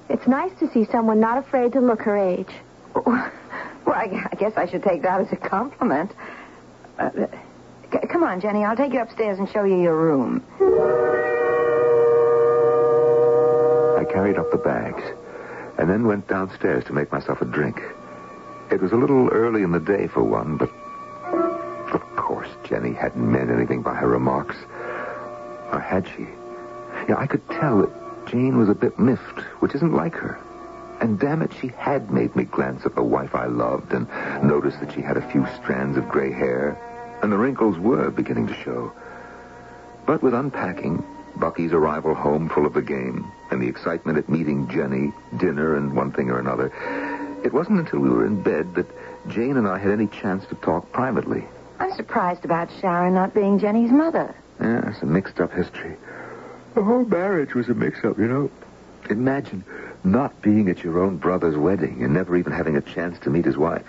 It's 0.09 0.27
nice 0.29 0.53
to 0.61 0.71
see 0.71 0.85
someone 0.85 1.19
not 1.19 1.39
afraid 1.39 1.73
to 1.73 1.81
look 1.81 2.03
her 2.03 2.17
age. 2.17 2.49
Well, 3.07 3.95
I, 3.97 4.35
guess 4.39 4.53
I 4.57 4.67
should 4.67 4.83
take 4.83 5.03
that 5.03 5.21
as 5.21 5.33
a 5.33 5.37
compliment. 5.37 6.13
Uh, 6.99 7.11
c- 7.93 8.07
come 8.11 8.23
on, 8.23 8.41
Jenny. 8.41 8.65
I'll 8.65 8.77
take 8.77 8.93
you 8.93 9.01
upstairs 9.01 9.39
and 9.39 9.49
show 9.49 9.65
you 9.65 9.81
your 9.81 9.97
room. 9.97 10.45
I 13.99 14.05
carried 14.05 14.37
up 14.39 14.51
the 14.51 14.59
bags 14.59 15.03
and 15.79 15.89
then 15.89 16.07
went 16.07 16.29
downstairs 16.29 16.85
to 16.85 16.93
make 16.93 17.11
myself 17.13 17.41
a 17.41 17.45
drink. 17.45 17.81
It 18.71 18.81
was 18.83 18.93
a 18.93 18.97
little 18.97 19.29
early 19.29 19.63
in 19.63 19.73
the 19.73 19.81
day 19.81 20.07
for 20.07 20.23
one, 20.23 20.57
but 20.59 20.71
of 21.95 22.03
course 22.17 22.49
Jenny 22.65 22.93
hadn't 22.93 23.31
meant 23.33 23.51
anything 23.51 23.81
by 23.83 23.95
her 23.95 24.09
remarks. 24.09 24.57
Or 25.73 25.81
had 25.81 26.07
she? 26.17 26.27
Yeah, 27.09 27.17
I 27.17 27.27
could 27.27 27.47
tell 27.49 27.79
that 27.79 28.27
Jane 28.27 28.59
was 28.59 28.69
a 28.69 28.75
bit 28.75 28.99
miffed, 28.99 29.41
which 29.61 29.75
isn't 29.75 29.95
like 29.95 30.15
her. 30.15 30.39
And 31.01 31.19
damn 31.19 31.43
it, 31.43 31.53
she 31.61 31.69
had 31.69 32.11
made 32.11 32.35
me 32.35 32.45
glance 32.45 32.85
at 32.85 32.95
the 32.95 33.03
wife 33.03 33.35
I 33.35 33.47
loved 33.47 33.93
and 33.93 34.09
notice 34.43 34.75
that 34.81 34.93
she 34.93 35.01
had 35.01 35.17
a 35.17 35.31
few 35.31 35.47
strands 35.63 35.97
of 35.97 36.09
gray 36.09 36.33
hair, 36.33 36.77
and 37.23 37.31
the 37.31 37.39
wrinkles 37.39 37.79
were 37.79 38.11
beginning 38.11 38.49
to 38.49 38.55
show. 38.55 38.93
But 40.07 40.23
with 40.23 40.35
unpacking, 40.35 41.05
Bucky's 41.37 41.73
arrival 41.73 42.15
home 42.15 42.49
full 42.49 42.67
of 42.67 42.75
the 42.75 42.83
game, 42.83 43.31
and 43.51 43.63
the 43.63 43.69
excitement 43.69 44.19
at 44.19 44.29
meeting 44.29 44.69
Jenny, 44.69 45.13
dinner, 45.37 45.77
and 45.77 45.95
one 45.95 46.11
thing 46.11 46.31
or 46.31 46.41
another, 46.41 46.73
it 47.45 47.53
wasn't 47.53 47.79
until 47.79 48.01
we 48.01 48.11
were 48.11 48.27
in 48.27 48.43
bed 48.43 48.75
that 48.75 48.87
Jane 49.29 49.57
and 49.57 49.69
I 49.69 49.79
had 49.79 49.93
any 49.93 50.09
chance 50.09 50.47
to 50.47 50.57
talk 50.57 50.91
privately. 50.91 51.45
I'm 51.79 51.95
surprised 51.95 52.45
about 52.45 52.71
Sharon 52.81 53.15
not 53.15 53.35
being 53.35 53.59
Jenny's 53.61 53.93
mother. 53.93 54.35
Yeah, 54.61 54.91
it's 54.91 55.03
a 55.03 55.07
mixed 55.07 55.39
up 55.39 55.53
history. 55.53 55.97
The 56.75 56.83
whole 56.83 57.05
marriage 57.05 57.55
was 57.55 57.69
a 57.69 57.75
mix 57.75 58.05
up, 58.05 58.19
you 58.19 58.27
know. 58.27 58.51
Imagine 59.09 59.65
not 60.13 60.41
being 60.43 60.69
at 60.69 60.83
your 60.83 60.99
own 60.99 61.17
brother's 61.17 61.57
wedding 61.57 62.03
and 62.03 62.15
never 62.15 62.37
even 62.37 62.53
having 62.53 62.77
a 62.77 62.81
chance 62.81 63.19
to 63.21 63.31
meet 63.31 63.45
his 63.45 63.57
wife. 63.57 63.87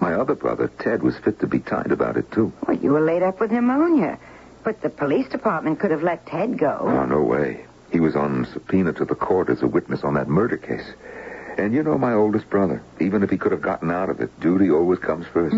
My 0.00 0.14
other 0.14 0.34
brother, 0.34 0.68
Ted, 0.78 1.02
was 1.02 1.16
fit 1.18 1.38
to 1.40 1.46
be 1.46 1.60
tied 1.60 1.92
about 1.92 2.16
it, 2.16 2.30
too. 2.30 2.52
Well, 2.66 2.76
you 2.76 2.92
were 2.92 3.00
laid 3.00 3.22
up 3.22 3.40
with 3.40 3.52
pneumonia. 3.52 4.18
But 4.64 4.80
the 4.80 4.90
police 4.90 5.28
department 5.28 5.78
could 5.78 5.90
have 5.90 6.02
let 6.02 6.26
Ted 6.26 6.58
go. 6.58 6.78
Oh, 6.80 7.04
no 7.04 7.22
way. 7.22 7.64
He 7.92 8.00
was 8.00 8.16
on 8.16 8.46
subpoena 8.52 8.92
to 8.94 9.04
the 9.04 9.14
court 9.14 9.50
as 9.50 9.62
a 9.62 9.66
witness 9.66 10.02
on 10.02 10.14
that 10.14 10.28
murder 10.28 10.56
case. 10.56 10.86
And 11.56 11.72
you 11.72 11.82
know 11.82 11.96
my 11.96 12.12
oldest 12.12 12.50
brother. 12.50 12.82
Even 12.98 13.22
if 13.22 13.30
he 13.30 13.36
could 13.36 13.52
have 13.52 13.60
gotten 13.60 13.90
out 13.90 14.10
of 14.10 14.20
it, 14.20 14.40
duty 14.40 14.70
always 14.70 14.98
comes 14.98 15.26
1st 15.26 15.52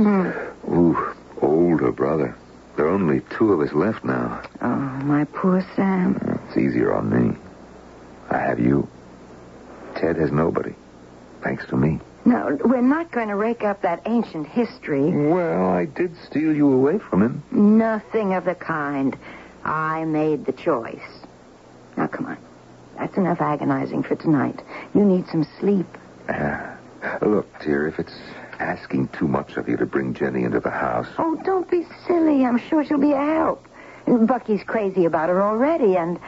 hmm. 0.64 0.74
Ooh, 0.74 1.14
older 1.40 1.92
brother. 1.92 2.36
There 2.76 2.86
are 2.86 2.90
only 2.90 3.22
two 3.30 3.52
of 3.52 3.60
us 3.60 3.72
left 3.72 4.04
now. 4.04 4.42
Oh, 4.60 4.66
my 4.66 5.24
poor 5.24 5.64
Sam. 5.74 6.40
It's 6.48 6.58
easier 6.58 6.92
on 6.92 7.08
me. 7.08 7.36
I 8.28 8.38
have 8.38 8.60
you. 8.60 8.86
Ted 9.96 10.16
has 10.16 10.30
nobody. 10.32 10.74
Thanks 11.42 11.66
to 11.68 11.76
me. 11.76 12.00
No, 12.24 12.58
we're 12.64 12.80
not 12.82 13.12
going 13.12 13.28
to 13.28 13.36
rake 13.36 13.62
up 13.62 13.82
that 13.82 14.02
ancient 14.06 14.48
history. 14.48 15.10
Well, 15.12 15.66
I 15.66 15.84
did 15.84 16.16
steal 16.28 16.54
you 16.54 16.72
away 16.72 16.98
from 16.98 17.22
him. 17.22 17.42
Nothing 17.52 18.34
of 18.34 18.44
the 18.44 18.54
kind. 18.54 19.16
I 19.64 20.04
made 20.04 20.44
the 20.44 20.52
choice. 20.52 20.98
Now, 21.96 22.08
come 22.08 22.26
on. 22.26 22.38
That's 22.98 23.16
enough 23.16 23.40
agonizing 23.40 24.02
for 24.02 24.16
tonight. 24.16 24.60
You 24.94 25.04
need 25.04 25.28
some 25.28 25.46
sleep. 25.60 25.86
Ah, 26.28 26.76
look, 27.22 27.46
dear, 27.62 27.86
if 27.86 27.98
it's 27.98 28.14
asking 28.58 29.08
too 29.08 29.28
much 29.28 29.56
of 29.56 29.68
you 29.68 29.76
to 29.76 29.86
bring 29.86 30.14
Jenny 30.14 30.42
into 30.44 30.60
the 30.60 30.70
house. 30.70 31.06
Oh, 31.18 31.36
don't 31.44 31.70
be 31.70 31.86
silly. 32.06 32.44
I'm 32.44 32.58
sure 32.58 32.84
she'll 32.84 32.98
be 32.98 33.12
a 33.12 33.16
help. 33.24 33.64
Bucky's 34.06 34.62
crazy 34.64 35.04
about 35.04 35.28
her 35.28 35.42
already, 35.42 35.96
and 35.96 36.18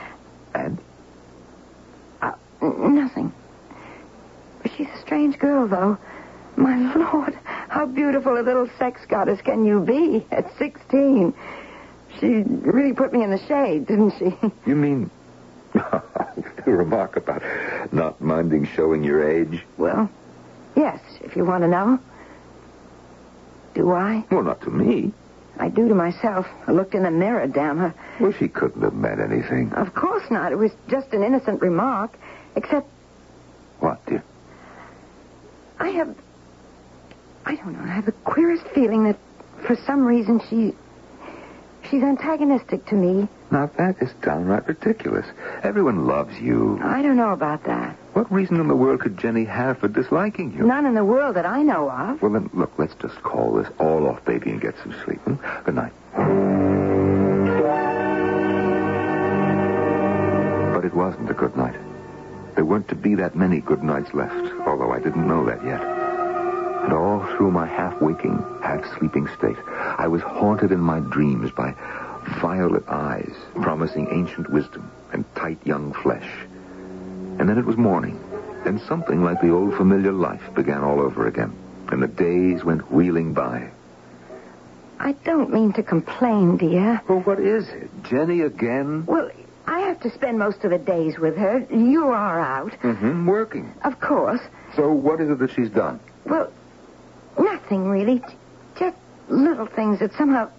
And? 0.54 0.78
uh, 2.22 2.32
nothing. 2.60 3.32
She's 4.78 4.86
a 4.94 5.00
strange 5.00 5.40
girl, 5.40 5.66
though. 5.66 5.98
My 6.56 6.94
lord, 6.94 7.36
how 7.44 7.84
beautiful 7.86 8.38
a 8.38 8.42
little 8.42 8.68
sex 8.78 9.00
goddess 9.08 9.40
can 9.40 9.64
you 9.64 9.80
be 9.80 10.24
at 10.30 10.56
16? 10.56 11.34
She 12.20 12.26
really 12.46 12.92
put 12.92 13.12
me 13.12 13.24
in 13.24 13.30
the 13.30 13.44
shade, 13.46 13.86
didn't 13.88 14.12
she? 14.18 14.36
You 14.66 14.76
mean 14.76 15.10
the 15.72 16.02
remark 16.66 17.16
about 17.16 17.42
not 17.92 18.20
minding 18.20 18.66
showing 18.66 19.02
your 19.02 19.28
age? 19.28 19.64
Well, 19.78 20.08
yes, 20.76 21.00
if 21.22 21.34
you 21.34 21.44
want 21.44 21.64
to 21.64 21.68
know. 21.68 21.98
Do 23.74 23.92
I? 23.92 24.24
Well, 24.30 24.44
not 24.44 24.60
to 24.62 24.70
me. 24.70 25.12
I 25.58 25.70
do 25.70 25.88
to 25.88 25.94
myself. 25.94 26.46
I 26.68 26.72
looked 26.72 26.94
in 26.94 27.02
the 27.02 27.10
mirror, 27.10 27.48
damn 27.48 27.78
her. 27.78 27.94
Well, 28.20 28.32
she 28.32 28.46
couldn't 28.46 28.82
have 28.82 28.94
meant 28.94 29.20
anything. 29.20 29.72
Of 29.72 29.92
course 29.94 30.30
not. 30.30 30.52
It 30.52 30.56
was 30.56 30.70
just 30.86 31.12
an 31.12 31.24
innocent 31.24 31.62
remark. 31.62 32.16
Except 32.54 32.88
What, 33.80 34.04
dear? 34.06 34.22
I 35.78 35.88
have. 35.90 36.14
I 37.46 37.54
don't 37.56 37.72
know. 37.72 37.84
I 37.84 37.94
have 37.94 38.06
the 38.06 38.12
queerest 38.12 38.66
feeling 38.74 39.04
that 39.04 39.16
for 39.66 39.76
some 39.86 40.04
reason 40.04 40.40
she. 40.48 40.74
She's 41.90 42.02
antagonistic 42.02 42.84
to 42.86 42.94
me. 42.94 43.28
Now, 43.50 43.70
that 43.78 43.96
is 44.02 44.10
downright 44.20 44.68
ridiculous. 44.68 45.24
Everyone 45.62 46.06
loves 46.06 46.38
you. 46.38 46.78
I 46.82 47.00
don't 47.00 47.16
know 47.16 47.32
about 47.32 47.64
that. 47.64 47.96
What 48.12 48.30
reason 48.30 48.60
in 48.60 48.68
the 48.68 48.76
world 48.76 49.00
could 49.00 49.16
Jenny 49.16 49.44
have 49.44 49.78
for 49.78 49.88
disliking 49.88 50.52
you? 50.52 50.66
None 50.66 50.84
in 50.84 50.94
the 50.94 51.04
world 51.04 51.36
that 51.36 51.46
I 51.46 51.62
know 51.62 51.88
of. 51.90 52.20
Well, 52.20 52.32
then, 52.32 52.50
look, 52.52 52.72
let's 52.78 52.94
just 52.96 53.14
call 53.22 53.54
this 53.54 53.68
all 53.78 54.06
off, 54.06 54.22
baby, 54.26 54.50
and 54.50 54.60
get 54.60 54.74
some 54.82 54.94
sleep. 55.04 55.20
Hmm? 55.20 55.36
Good 55.64 55.76
night. 55.76 55.92
But 60.74 60.84
it 60.84 60.92
wasn't 60.94 61.30
a 61.30 61.34
good 61.34 61.56
night. 61.56 61.76
There 62.54 62.64
weren't 62.64 62.88
to 62.88 62.96
be 62.96 63.14
that 63.14 63.34
many 63.34 63.60
good 63.60 63.82
nights 63.82 64.12
left, 64.12 64.47
although 64.78 64.92
I 64.92 65.00
didn't 65.00 65.26
know 65.26 65.44
that 65.46 65.64
yet. 65.64 65.82
And 65.82 66.92
all 66.92 67.24
through 67.36 67.50
my 67.50 67.66
half-waking, 67.66 68.44
half-sleeping 68.62 69.28
state, 69.36 69.56
I 69.66 70.06
was 70.06 70.22
haunted 70.22 70.70
in 70.70 70.80
my 70.80 71.00
dreams 71.00 71.50
by 71.50 71.74
violet 72.40 72.88
eyes 72.88 73.34
promising 73.60 74.08
ancient 74.12 74.48
wisdom 74.50 74.90
and 75.12 75.24
tight 75.34 75.58
young 75.64 75.92
flesh. 75.92 76.28
And 77.38 77.48
then 77.48 77.58
it 77.58 77.64
was 77.64 77.76
morning, 77.76 78.20
and 78.64 78.80
something 78.82 79.24
like 79.24 79.40
the 79.40 79.50
old 79.50 79.74
familiar 79.76 80.12
life 80.12 80.42
began 80.54 80.82
all 80.82 81.00
over 81.00 81.26
again, 81.26 81.52
and 81.90 82.02
the 82.02 82.08
days 82.08 82.64
went 82.64 82.90
wheeling 82.92 83.34
by. 83.34 83.70
I 85.00 85.12
don't 85.24 85.52
mean 85.52 85.72
to 85.74 85.82
complain, 85.82 86.56
dear. 86.56 87.00
Well, 87.08 87.20
what 87.20 87.40
is 87.40 87.68
it? 87.68 87.90
Jenny 88.04 88.40
again? 88.42 89.06
Well, 89.06 89.30
have 90.00 90.12
to 90.12 90.16
spend 90.16 90.38
most 90.38 90.64
of 90.64 90.70
the 90.70 90.78
days 90.78 91.18
with 91.18 91.36
her. 91.36 91.66
You 91.70 92.08
are 92.08 92.40
out. 92.40 92.72
Mm-hmm, 92.82 93.26
working. 93.26 93.72
Of 93.84 94.00
course. 94.00 94.40
So 94.76 94.92
what 94.92 95.20
is 95.20 95.28
it 95.30 95.38
that 95.38 95.50
she's 95.50 95.70
done? 95.70 95.98
Well, 96.24 96.52
nothing 97.38 97.88
really. 97.88 98.22
Just 98.78 98.96
little 99.28 99.66
things 99.66 99.98
that 100.00 100.12
somehow. 100.14 100.50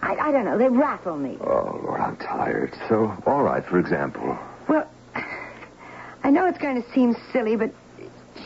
I, 0.00 0.16
I 0.16 0.32
don't 0.32 0.44
know. 0.44 0.58
They 0.58 0.68
rattle 0.68 1.16
me. 1.16 1.36
Oh, 1.40 1.80
Lord, 1.84 2.00
I'm 2.00 2.16
tired. 2.16 2.74
So, 2.88 3.12
all 3.26 3.42
right, 3.42 3.64
for 3.64 3.78
example. 3.78 4.36
Well, 4.68 4.88
I 6.24 6.30
know 6.30 6.46
it's 6.46 6.58
going 6.58 6.82
to 6.82 6.92
seem 6.92 7.14
silly, 7.32 7.56
but 7.56 7.72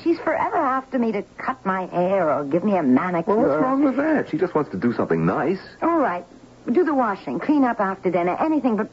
she's 0.02 0.18
forever 0.18 0.56
after 0.56 0.98
me 0.98 1.12
to 1.12 1.22
cut 1.38 1.64
my 1.64 1.86
hair 1.86 2.30
or 2.30 2.44
give 2.44 2.64
me 2.64 2.76
a 2.76 2.82
manicure. 2.82 3.36
Well, 3.36 3.48
what's 3.48 3.62
wrong 3.62 3.84
with 3.84 3.96
that? 3.96 4.28
She 4.30 4.36
just 4.36 4.54
wants 4.54 4.70
to 4.72 4.76
do 4.76 4.92
something 4.92 5.24
nice. 5.24 5.60
All 5.80 5.98
right. 5.98 6.26
Do 6.72 6.84
the 6.84 6.94
washing, 6.94 7.38
clean 7.38 7.64
up 7.64 7.80
after 7.80 8.10
dinner, 8.10 8.36
anything, 8.40 8.76
but 8.76 8.88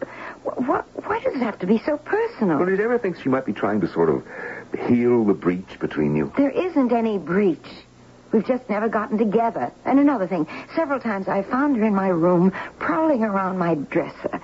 wh-? 0.45 1.07
Why 1.07 1.19
does 1.23 1.33
it 1.33 1.41
have 1.41 1.59
to 1.59 1.67
be 1.67 1.81
so 1.85 1.97
personal? 1.97 2.57
Well, 2.57 2.67
did 2.67 2.77
you 2.77 2.85
ever 2.85 2.99
think 2.99 3.17
she 3.19 3.29
might 3.29 3.45
be 3.45 3.53
trying 3.53 3.81
to 3.81 3.87
sort 3.87 4.09
of 4.09 4.23
heal 4.87 5.23
the 5.25 5.33
breach 5.33 5.79
between 5.79 6.15
you? 6.15 6.31
There 6.37 6.51
isn't 6.51 6.91
any 6.91 7.17
breach. 7.17 7.65
We've 8.31 8.45
just 8.45 8.67
never 8.69 8.89
gotten 8.89 9.17
together. 9.17 9.71
And 9.85 9.99
another 9.99 10.27
thing, 10.27 10.47
several 10.75 10.99
times 10.99 11.27
I 11.27 11.43
found 11.43 11.77
her 11.77 11.83
in 11.85 11.93
my 11.93 12.07
room 12.07 12.51
prowling 12.79 13.23
around 13.23 13.59
my 13.59 13.75
dresser. 13.75 14.41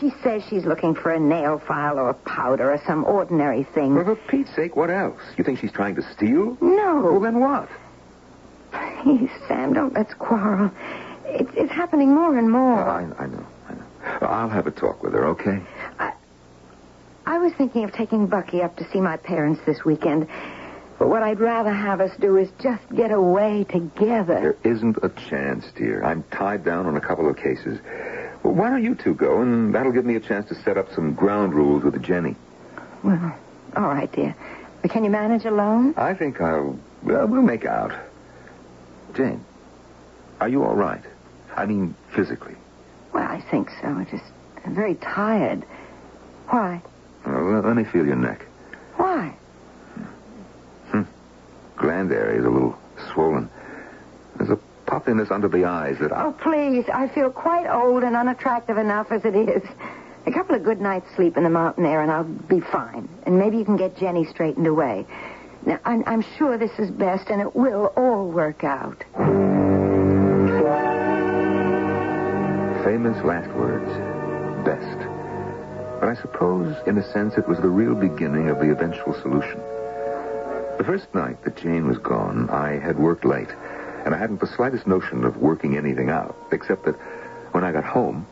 She 0.00 0.12
says 0.22 0.42
she's 0.48 0.64
looking 0.64 0.94
for 0.94 1.10
a 1.12 1.18
nail 1.18 1.58
file 1.58 1.98
or 1.98 2.10
a 2.10 2.14
powder 2.14 2.72
or 2.72 2.80
some 2.86 3.04
ordinary 3.04 3.64
thing. 3.64 3.94
Well, 3.94 4.04
for 4.04 4.16
Pete's 4.16 4.54
sake, 4.54 4.76
what 4.76 4.90
else? 4.90 5.20
You 5.36 5.44
think 5.44 5.58
she's 5.60 5.72
trying 5.72 5.94
to 5.96 6.02
steal? 6.14 6.56
No. 6.60 7.00
Well, 7.02 7.20
then 7.20 7.40
what? 7.40 7.68
Please, 9.02 9.30
Sam, 9.48 9.72
don't 9.72 9.94
let's 9.94 10.14
quarrel. 10.14 10.70
It's, 11.32 11.50
it's 11.54 11.72
happening 11.72 12.14
more 12.14 12.38
and 12.38 12.50
more. 12.50 12.82
I, 12.82 13.02
I 13.18 13.26
know, 13.26 13.46
I 13.68 13.74
know. 13.74 14.26
I'll 14.26 14.48
have 14.48 14.66
a 14.66 14.70
talk 14.70 15.02
with 15.02 15.12
her, 15.14 15.26
okay? 15.28 15.60
I 17.24 17.38
was 17.38 17.52
thinking 17.54 17.84
of 17.84 17.92
taking 17.92 18.26
Bucky 18.26 18.62
up 18.62 18.76
to 18.76 18.90
see 18.90 19.00
my 19.00 19.16
parents 19.16 19.60
this 19.64 19.84
weekend. 19.84 20.28
But 20.98 21.08
what 21.08 21.22
I'd 21.22 21.40
rather 21.40 21.72
have 21.72 22.00
us 22.00 22.10
do 22.20 22.36
is 22.36 22.50
just 22.60 22.82
get 22.94 23.10
away 23.10 23.64
together. 23.64 24.56
There 24.62 24.72
isn't 24.72 24.98
a 25.02 25.08
chance, 25.08 25.64
dear. 25.74 26.04
I'm 26.04 26.22
tied 26.24 26.64
down 26.64 26.86
on 26.86 26.96
a 26.96 27.00
couple 27.00 27.28
of 27.28 27.36
cases. 27.36 27.80
Well, 28.42 28.54
why 28.54 28.70
don't 28.70 28.82
you 28.84 28.94
two 28.94 29.14
go, 29.14 29.40
and 29.40 29.74
that'll 29.74 29.92
give 29.92 30.04
me 30.04 30.16
a 30.16 30.20
chance 30.20 30.48
to 30.48 30.54
set 30.62 30.76
up 30.76 30.92
some 30.94 31.14
ground 31.14 31.54
rules 31.54 31.84
with 31.84 32.00
Jenny. 32.02 32.36
Well, 33.02 33.36
all 33.76 33.82
right, 33.82 34.12
dear. 34.12 34.34
But 34.82 34.90
can 34.90 35.04
you 35.04 35.10
manage 35.10 35.44
alone? 35.44 35.94
I 35.96 36.14
think 36.14 36.40
I'll. 36.40 36.78
Well, 37.02 37.26
we'll 37.26 37.42
make 37.42 37.64
out. 37.64 37.92
Jane, 39.14 39.44
are 40.40 40.48
you 40.48 40.64
all 40.64 40.74
right? 40.74 41.02
I 41.56 41.66
mean, 41.66 41.94
physically. 42.14 42.56
Well, 43.12 43.24
I 43.24 43.40
think 43.50 43.70
so. 43.80 43.88
I'm 43.88 44.06
just 44.06 44.24
I'm 44.64 44.74
very 44.74 44.94
tired. 44.96 45.64
Why? 46.48 46.82
Uh, 47.26 47.60
let 47.60 47.76
me 47.76 47.84
feel 47.84 48.06
your 48.06 48.16
neck. 48.16 48.46
Why? 48.96 49.34
Hmm. 50.90 51.02
Gland 51.76 52.12
area 52.12 52.38
is 52.38 52.44
a 52.44 52.50
little 52.50 52.78
swollen. 53.12 53.48
There's 54.36 54.50
a 54.50 54.58
puffiness 54.86 55.30
under 55.30 55.48
the 55.48 55.64
eyes 55.64 55.98
that 56.00 56.12
I... 56.12 56.24
Oh, 56.24 56.32
please. 56.32 56.84
I 56.92 57.08
feel 57.08 57.30
quite 57.30 57.66
old 57.68 58.02
and 58.02 58.16
unattractive 58.16 58.78
enough 58.78 59.10
as 59.10 59.24
it 59.24 59.34
is. 59.36 59.62
A 60.26 60.32
couple 60.32 60.54
of 60.54 60.62
good 60.62 60.80
nights' 60.80 61.06
sleep 61.16 61.36
in 61.36 61.44
the 61.44 61.50
mountain 61.50 61.84
air, 61.84 62.02
and 62.02 62.10
I'll 62.10 62.24
be 62.24 62.60
fine. 62.60 63.08
And 63.26 63.38
maybe 63.38 63.56
you 63.58 63.64
can 63.64 63.76
get 63.76 63.96
Jenny 63.96 64.24
straightened 64.26 64.66
away. 64.66 65.06
Now, 65.66 65.80
I'm, 65.84 66.04
I'm 66.06 66.24
sure 66.36 66.58
this 66.58 66.76
is 66.78 66.90
best, 66.90 67.28
and 67.30 67.40
it 67.40 67.54
will 67.56 67.92
all 67.96 68.28
work 68.28 68.64
out. 68.64 69.04
Famous 72.92 73.24
last 73.24 73.50
words. 73.52 73.88
Best. 74.66 74.98
But 75.98 76.10
I 76.10 76.14
suppose, 76.20 76.76
in 76.86 76.98
a 76.98 77.12
sense, 77.14 77.38
it 77.38 77.48
was 77.48 77.56
the 77.56 77.70
real 77.70 77.94
beginning 77.94 78.50
of 78.50 78.58
the 78.58 78.70
eventual 78.70 79.14
solution. 79.14 79.58
The 80.76 80.84
first 80.84 81.06
night 81.14 81.42
that 81.44 81.56
Jane 81.56 81.88
was 81.88 81.96
gone, 81.96 82.50
I 82.50 82.72
had 82.72 82.98
worked 82.98 83.24
late, 83.24 83.48
and 84.04 84.14
I 84.14 84.18
hadn't 84.18 84.40
the 84.40 84.46
slightest 84.46 84.86
notion 84.86 85.24
of 85.24 85.38
working 85.38 85.74
anything 85.74 86.10
out, 86.10 86.36
except 86.52 86.84
that 86.84 86.96
when 87.52 87.64
I 87.64 87.72
got 87.72 87.84
home. 87.84 88.26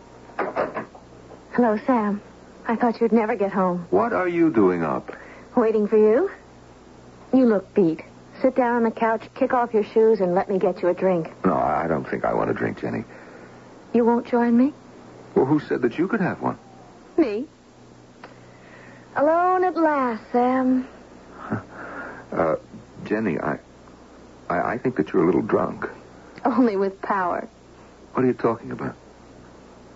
Hello, 1.52 1.80
Sam. 1.86 2.20
I 2.68 2.76
thought 2.76 3.00
you'd 3.00 3.12
never 3.12 3.36
get 3.36 3.52
home. 3.52 3.86
What 3.88 4.12
are 4.12 4.28
you 4.28 4.50
doing 4.50 4.82
up? 4.82 5.10
Waiting 5.56 5.88
for 5.88 5.96
you? 5.96 6.30
You 7.32 7.46
look 7.46 7.72
beat. 7.72 8.02
Sit 8.42 8.56
down 8.56 8.76
on 8.76 8.82
the 8.82 8.90
couch, 8.90 9.22
kick 9.34 9.54
off 9.54 9.72
your 9.72 9.84
shoes, 9.84 10.20
and 10.20 10.34
let 10.34 10.50
me 10.50 10.58
get 10.58 10.82
you 10.82 10.88
a 10.88 10.94
drink. 10.94 11.32
No, 11.46 11.54
I 11.54 11.86
don't 11.88 12.06
think 12.06 12.26
I 12.26 12.34
want 12.34 12.50
a 12.50 12.52
drink, 12.52 12.78
Jenny. 12.78 13.04
You 13.92 14.04
won't 14.04 14.26
join 14.26 14.56
me? 14.56 14.72
Well, 15.34 15.46
who 15.46 15.60
said 15.60 15.82
that 15.82 15.98
you 15.98 16.08
could 16.08 16.20
have 16.20 16.40
one? 16.40 16.58
Me. 17.16 17.46
Alone 19.16 19.64
at 19.64 19.76
last, 19.76 20.22
Sam. 20.32 20.86
Uh, 22.32 22.54
Jenny, 23.02 23.40
I, 23.40 23.58
I, 24.48 24.74
I 24.74 24.78
think 24.78 24.94
that 24.94 25.12
you're 25.12 25.24
a 25.24 25.26
little 25.26 25.42
drunk. 25.42 25.88
Only 26.44 26.76
with 26.76 27.02
power. 27.02 27.48
What 28.12 28.24
are 28.24 28.26
you 28.28 28.34
talking 28.34 28.70
about? 28.70 28.94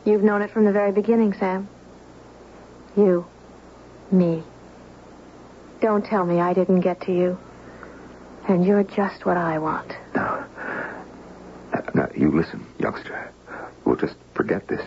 You've 0.05 0.25
known 0.25 0.43
it 0.43 0.51
from 0.51 0.65
the 0.65 0.73
very 0.73 0.91
beginning, 0.91 1.33
Sam. 1.35 1.69
You. 2.97 3.25
Me. 4.11 4.43
Don't 5.81 6.05
tell 6.05 6.27
me 6.27 6.41
I 6.41 6.55
didn't 6.55 6.81
get 6.81 7.03
to 7.03 7.13
you. 7.13 7.39
And 8.49 8.67
you're 8.67 8.83
just 8.83 9.25
what 9.25 9.37
I 9.37 9.59
want. 9.59 9.95
Now, 10.15 10.47
now, 11.95 12.09
you 12.17 12.33
listen, 12.33 12.67
youngster. 12.79 13.31
We'll 13.85 13.97
just 13.97 14.17
forget 14.35 14.67
this. 14.69 14.85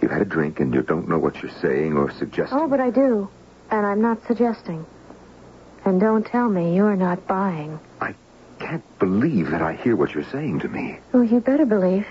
You've 0.00 0.10
had 0.10 0.22
a 0.22 0.26
drink 0.26 0.60
and 0.60 0.72
you 0.72 0.82
don't 0.82 1.08
know 1.08 1.18
what 1.18 1.42
you're 1.42 1.52
saying 1.60 1.96
or 1.96 2.10
suggesting. 2.12 2.58
Oh, 2.58 2.68
but 2.68 2.80
I 2.80 2.90
do. 2.90 3.28
And 3.70 3.84
I'm 3.84 4.00
not 4.00 4.26
suggesting. 4.26 4.86
And 5.84 6.00
don't 6.00 6.26
tell 6.26 6.48
me 6.48 6.74
you're 6.74 6.96
not 6.96 7.26
buying. 7.26 7.78
I 8.00 8.14
can't 8.58 8.84
believe 8.98 9.50
that 9.50 9.62
I 9.62 9.74
hear 9.74 9.96
what 9.96 10.14
you're 10.14 10.24
saying 10.24 10.60
to 10.60 10.68
me. 10.68 10.98
Oh, 11.12 11.22
you 11.22 11.40
better 11.40 11.66
believe. 11.66 12.06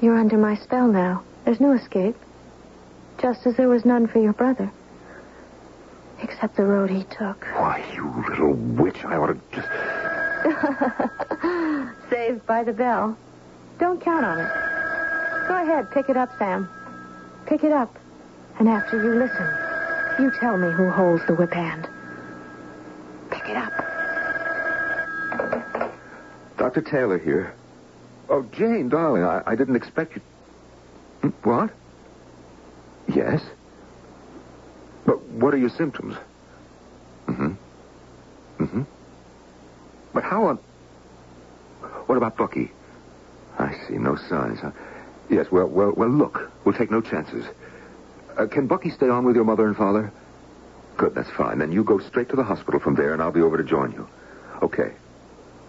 You're 0.00 0.18
under 0.18 0.36
my 0.36 0.56
spell 0.56 0.88
now. 0.88 1.22
There's 1.44 1.60
no 1.60 1.72
escape. 1.72 2.16
Just 3.18 3.46
as 3.46 3.56
there 3.56 3.68
was 3.68 3.84
none 3.84 4.06
for 4.06 4.18
your 4.18 4.32
brother. 4.32 4.70
Except 6.22 6.56
the 6.56 6.64
road 6.64 6.90
he 6.90 7.04
took. 7.04 7.44
Why, 7.54 7.84
you 7.94 8.24
little 8.28 8.52
witch, 8.52 9.04
I 9.04 9.16
ought 9.16 9.28
to 9.28 9.40
just. 9.52 9.68
Saved 12.10 12.46
by 12.46 12.64
the 12.64 12.72
bell. 12.72 13.16
Don't 13.78 14.00
count 14.00 14.24
on 14.24 14.40
it. 14.40 14.48
Go 15.48 15.62
ahead, 15.62 15.90
pick 15.92 16.08
it 16.08 16.16
up, 16.16 16.30
Sam. 16.38 16.68
Pick 17.46 17.62
it 17.62 17.72
up. 17.72 17.94
And 18.58 18.68
after 18.68 19.02
you 19.02 19.14
listen, 19.18 19.46
you 20.18 20.30
tell 20.40 20.56
me 20.56 20.72
who 20.72 20.90
holds 20.90 21.24
the 21.26 21.34
whip 21.34 21.52
hand. 21.52 21.88
Pick 23.30 23.48
it 23.48 23.56
up. 23.56 23.72
Dr. 26.56 26.80
Taylor 26.80 27.18
here. 27.18 27.52
Oh, 28.28 28.42
Jane, 28.52 28.88
darling, 28.88 29.22
I, 29.22 29.42
I 29.46 29.54
didn't 29.54 29.76
expect 29.76 30.16
you. 30.16 30.22
Hmm, 31.20 31.28
What? 31.48 31.70
Yes? 33.08 33.42
But 35.04 35.22
what 35.28 35.54
are 35.54 35.58
your 35.58 35.68
symptoms? 35.70 36.16
Mm-hmm. 37.28 37.52
Mm-hmm. 38.64 38.82
But 40.12 40.24
how 40.24 40.46
on... 40.46 40.58
What 42.06 42.16
about 42.16 42.36
Bucky? 42.36 42.72
See, 43.88 43.98
no 43.98 44.16
signs, 44.16 44.60
huh? 44.60 44.70
Yes, 45.28 45.50
well, 45.50 45.66
well, 45.66 45.92
well, 45.96 46.08
look. 46.08 46.50
We'll 46.64 46.74
take 46.74 46.90
no 46.90 47.00
chances. 47.00 47.46
Uh, 48.36 48.46
can 48.46 48.66
Bucky 48.66 48.90
stay 48.90 49.08
on 49.08 49.24
with 49.24 49.34
your 49.34 49.44
mother 49.44 49.66
and 49.66 49.76
father? 49.76 50.12
Good, 50.96 51.14
that's 51.14 51.30
fine. 51.30 51.58
Then 51.58 51.72
you 51.72 51.84
go 51.84 51.98
straight 51.98 52.28
to 52.30 52.36
the 52.36 52.44
hospital 52.44 52.80
from 52.80 52.94
there, 52.94 53.12
and 53.12 53.22
I'll 53.22 53.32
be 53.32 53.42
over 53.42 53.56
to 53.56 53.64
join 53.64 53.92
you. 53.92 54.08
Okay. 54.62 54.92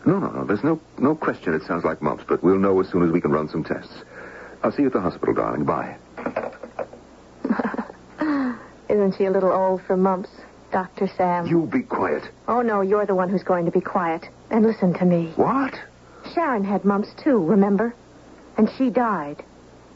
No, 0.06 0.20
no, 0.20 0.32
no. 0.32 0.46
There's 0.46 0.64
no 0.64 0.80
no 0.98 1.16
question 1.16 1.54
it 1.54 1.64
sounds 1.64 1.84
like 1.84 2.02
mumps, 2.02 2.24
but 2.28 2.44
we'll 2.44 2.60
know 2.60 2.80
as 2.80 2.88
soon 2.90 3.06
as 3.06 3.12
we 3.12 3.20
can 3.20 3.32
run 3.32 3.50
some 3.50 3.64
tests. 3.64 4.04
I'll 4.64 4.72
see 4.72 4.84
you 4.84 4.88
at 4.88 4.94
the 4.94 5.02
hospital, 5.02 5.34
darling. 5.34 5.66
Bye. 5.66 5.98
Isn't 8.90 9.16
she 9.18 9.26
a 9.26 9.32
little 9.32 9.52
old 9.52 9.82
for 9.84 9.98
mumps, 9.98 10.30
Dr. 10.72 11.10
Sam? 11.18 11.46
You 11.46 11.66
be 11.66 11.82
quiet. 11.82 12.24
Oh, 12.48 12.62
no, 12.62 12.82
you're 12.82 13.06
the 13.06 13.16
one 13.16 13.30
who's 13.30 13.44
going 13.44 13.66
to 13.66 13.72
be 13.72 13.82
quiet. 13.82 14.28
And 14.50 14.66
listen 14.66 14.94
to 14.96 15.06
me. 15.06 15.34
What? 15.36 15.74
Sharon 16.34 16.64
had 16.64 16.86
mumps, 16.86 17.10
too, 17.22 17.44
remember? 17.44 17.94
And 18.58 18.70
she 18.78 18.90
died 18.90 19.44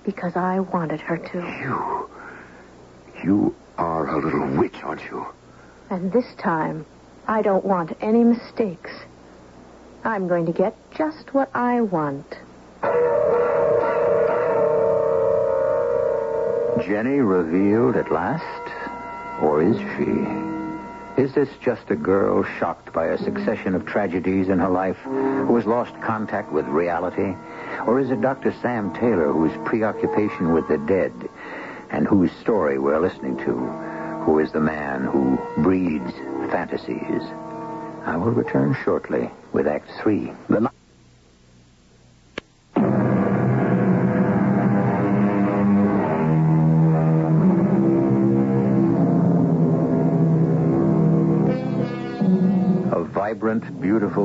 because 0.04 0.36
I 0.36 0.60
wanted 0.60 1.02
her 1.02 1.17
to. 1.17 1.38
You. 1.38 2.10
You 3.24 3.56
are 3.78 4.08
a 4.08 4.24
little 4.24 4.47
witch, 4.58 4.84
aren't 4.84 5.04
you? 5.06 5.26
And 5.89 6.12
this 6.12 6.26
time, 6.38 6.86
I 7.28 7.41
don't 7.41 7.65
want 7.65 7.97
any 8.02 8.24
mistakes. 8.24 8.91
I'm 10.04 10.28
going 10.28 10.45
to 10.45 10.52
get 10.52 10.76
just 10.91 11.34
what 11.34 11.50
I 11.56 11.82
want. 11.82 12.26
Jenny 16.86 17.19
revealed 17.19 17.95
at 17.95 18.12
last? 18.12 19.41
Or 19.41 19.62
is 19.62 19.78
she? 19.78 20.50
Is 21.17 21.34
this 21.34 21.50
just 21.62 21.91
a 21.91 21.95
girl 21.95 22.43
shocked 22.43 22.93
by 22.93 23.08
a 23.08 23.17
succession 23.17 23.76
of 23.76 23.86
tragedies 23.86 24.47
in 24.47 24.60
her 24.60 24.69
life 24.69 24.97
who 25.04 25.56
has 25.58 25.65
lost 25.65 26.00
contact 26.02 26.52
with 26.52 26.65
reality? 26.67 27.36
Or 27.86 28.00
is 28.00 28.12
it 28.12 28.21
Dr. 28.21 28.54
Sam 28.62 28.93
Taylor 28.93 29.32
whose 29.32 29.52
preoccupation 29.65 30.54
with 30.54 30.67
the 30.69 30.78
dead 30.78 31.13
and 31.89 32.08
whose 32.08 32.32
story 32.34 32.80
we're 32.80 33.02
listening 33.02 33.38
to, 33.39 33.54
who 34.24 34.39
is 34.39 34.52
the 34.54 34.62
man 34.62 35.04
who 35.04 35.38
breeds 35.62 36.13
fantasies? 36.50 37.24
I 38.06 38.15
will 38.17 38.32
return 38.32 38.76
shortly 38.84 39.30
with 39.52 39.67
Act 39.67 39.91
Three. 40.02 40.32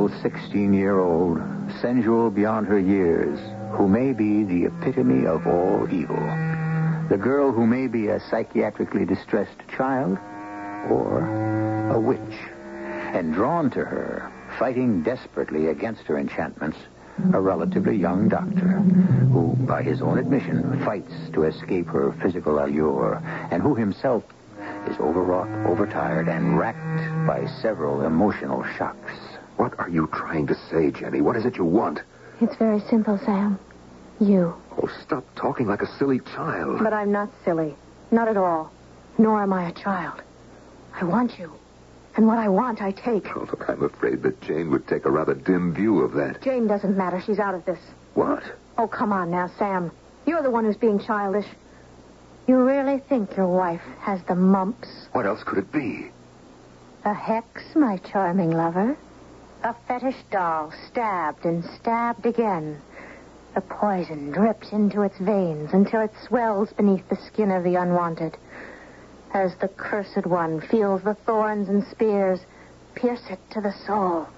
Beautiful 0.06 0.30
16 0.30 0.72
year 0.72 1.00
old, 1.00 1.38
sensual 1.80 2.30
beyond 2.30 2.66
her 2.66 2.78
years, 2.78 3.38
who 3.72 3.88
may 3.88 4.12
be 4.12 4.44
the 4.44 4.66
epitome 4.66 5.26
of 5.26 5.46
all 5.46 5.88
evil. 5.92 6.16
The 7.08 7.18
girl 7.20 7.50
who 7.50 7.66
may 7.66 7.88
be 7.88 8.08
a 8.08 8.20
psychiatrically 8.20 9.06
distressed 9.06 9.58
child 9.76 10.18
or 10.90 11.90
a 11.92 11.98
witch. 11.98 12.38
And 13.14 13.34
drawn 13.34 13.70
to 13.70 13.84
her, 13.84 14.30
fighting 14.58 15.02
desperately 15.02 15.68
against 15.68 16.02
her 16.02 16.18
enchantments, 16.18 16.78
a 17.32 17.40
relatively 17.40 17.96
young 17.96 18.28
doctor 18.28 18.80
who, 19.32 19.56
by 19.66 19.82
his 19.82 20.02
own 20.02 20.18
admission, 20.18 20.84
fights 20.84 21.14
to 21.32 21.44
escape 21.44 21.86
her 21.88 22.12
physical 22.22 22.58
allure 22.58 23.22
and 23.50 23.62
who 23.62 23.74
himself 23.74 24.22
is 24.88 24.98
overwrought, 24.98 25.48
overtired, 25.66 26.28
and 26.28 26.58
racked 26.58 27.26
by 27.26 27.46
several 27.60 28.02
emotional 28.02 28.64
shocks. 28.76 29.35
What 29.56 29.78
are 29.78 29.88
you 29.88 30.08
trying 30.12 30.46
to 30.48 30.54
say, 30.70 30.90
Jenny? 30.90 31.20
What 31.20 31.36
is 31.36 31.44
it 31.44 31.56
you 31.56 31.64
want? 31.64 32.00
It's 32.40 32.56
very 32.56 32.80
simple, 32.90 33.18
Sam. 33.24 33.58
You. 34.20 34.54
Oh, 34.82 34.90
stop 35.02 35.24
talking 35.34 35.66
like 35.66 35.82
a 35.82 35.98
silly 35.98 36.20
child. 36.20 36.80
But 36.82 36.92
I'm 36.92 37.12
not 37.12 37.30
silly. 37.44 37.74
Not 38.10 38.28
at 38.28 38.36
all. 38.36 38.70
Nor 39.18 39.42
am 39.42 39.52
I 39.52 39.68
a 39.68 39.72
child. 39.72 40.22
I 40.94 41.04
want 41.04 41.38
you. 41.38 41.52
And 42.16 42.26
what 42.26 42.38
I 42.38 42.48
want, 42.48 42.80
I 42.80 42.92
take. 42.92 43.26
Oh, 43.36 43.40
look, 43.40 43.68
I'm 43.68 43.82
afraid 43.82 44.22
that 44.22 44.40
Jane 44.40 44.70
would 44.70 44.86
take 44.88 45.04
a 45.04 45.10
rather 45.10 45.34
dim 45.34 45.74
view 45.74 46.00
of 46.00 46.12
that. 46.12 46.42
Jane 46.42 46.66
doesn't 46.66 46.96
matter. 46.96 47.22
She's 47.24 47.38
out 47.38 47.54
of 47.54 47.64
this. 47.66 47.78
What? 48.14 48.42
Oh, 48.78 48.88
come 48.88 49.12
on 49.12 49.30
now, 49.30 49.50
Sam. 49.58 49.90
You're 50.26 50.42
the 50.42 50.50
one 50.50 50.64
who's 50.64 50.76
being 50.76 50.98
childish. 50.98 51.46
You 52.46 52.62
really 52.62 52.98
think 52.98 53.36
your 53.36 53.48
wife 53.48 53.82
has 54.00 54.20
the 54.28 54.34
mumps? 54.34 54.88
What 55.12 55.26
else 55.26 55.42
could 55.44 55.58
it 55.58 55.72
be? 55.72 56.10
A 57.04 57.12
hex, 57.12 57.62
my 57.74 57.98
charming 57.98 58.50
lover. 58.50 58.96
A 59.62 59.74
fetish 59.88 60.22
doll 60.30 60.72
stabbed 60.86 61.44
and 61.44 61.64
stabbed 61.64 62.24
again. 62.24 62.80
The 63.54 63.60
poison 63.62 64.30
drips 64.30 64.70
into 64.70 65.02
its 65.02 65.18
veins 65.18 65.72
until 65.72 66.02
it 66.02 66.12
swells 66.24 66.72
beneath 66.74 67.08
the 67.08 67.16
skin 67.16 67.50
of 67.50 67.64
the 67.64 67.74
unwanted. 67.74 68.36
As 69.34 69.56
the 69.56 69.66
cursed 69.66 70.24
one 70.24 70.60
feels 70.60 71.02
the 71.02 71.14
thorns 71.14 71.68
and 71.68 71.84
spears 71.84 72.38
pierce 72.94 73.24
it 73.28 73.40
to 73.50 73.60
the 73.60 73.72
soul, 73.72 74.28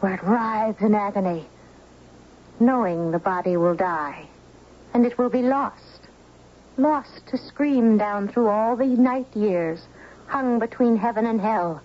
where 0.00 0.14
it 0.14 0.22
writhes 0.22 0.82
in 0.82 0.94
agony, 0.94 1.48
knowing 2.58 3.12
the 3.12 3.18
body 3.18 3.56
will 3.56 3.74
die, 3.74 4.26
and 4.92 5.06
it 5.06 5.16
will 5.16 5.30
be 5.30 5.42
lost. 5.42 6.02
Lost 6.76 7.26
to 7.28 7.38
scream 7.38 7.96
down 7.96 8.28
through 8.28 8.48
all 8.48 8.76
the 8.76 8.84
night 8.84 9.34
years, 9.34 9.86
hung 10.26 10.58
between 10.58 10.96
heaven 10.96 11.24
and 11.24 11.40
hell, 11.40 11.80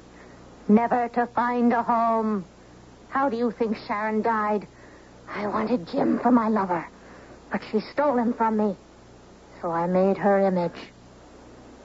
never 0.67 1.07
to 1.09 1.25
find 1.27 1.71
a 1.71 1.81
home. 1.81 2.43
How 3.15 3.29
do 3.29 3.37
you 3.37 3.49
think 3.49 3.77
Sharon 3.87 4.21
died? 4.21 4.67
I 5.29 5.47
wanted 5.47 5.87
Jim 5.87 6.19
for 6.19 6.31
my 6.31 6.49
lover, 6.49 6.85
but 7.49 7.61
she 7.71 7.79
stole 7.79 8.17
him 8.17 8.33
from 8.33 8.57
me. 8.57 8.75
So 9.61 9.71
I 9.71 9.87
made 9.87 10.17
her 10.17 10.37
image. 10.45 10.91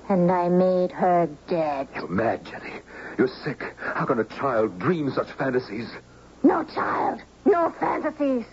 And 0.08 0.28
I 0.28 0.48
made 0.48 0.90
her 0.90 1.28
dead. 1.46 1.86
You're 1.94 2.08
mad, 2.08 2.44
Jenny. 2.44 2.80
You're 3.16 3.28
sick. 3.28 3.62
How 3.78 4.06
can 4.06 4.18
a 4.18 4.24
child 4.24 4.80
dream 4.80 5.08
such 5.12 5.30
fantasies? 5.38 5.88
No 6.42 6.64
child, 6.64 7.20
no 7.44 7.72
fantasies. 7.78 8.44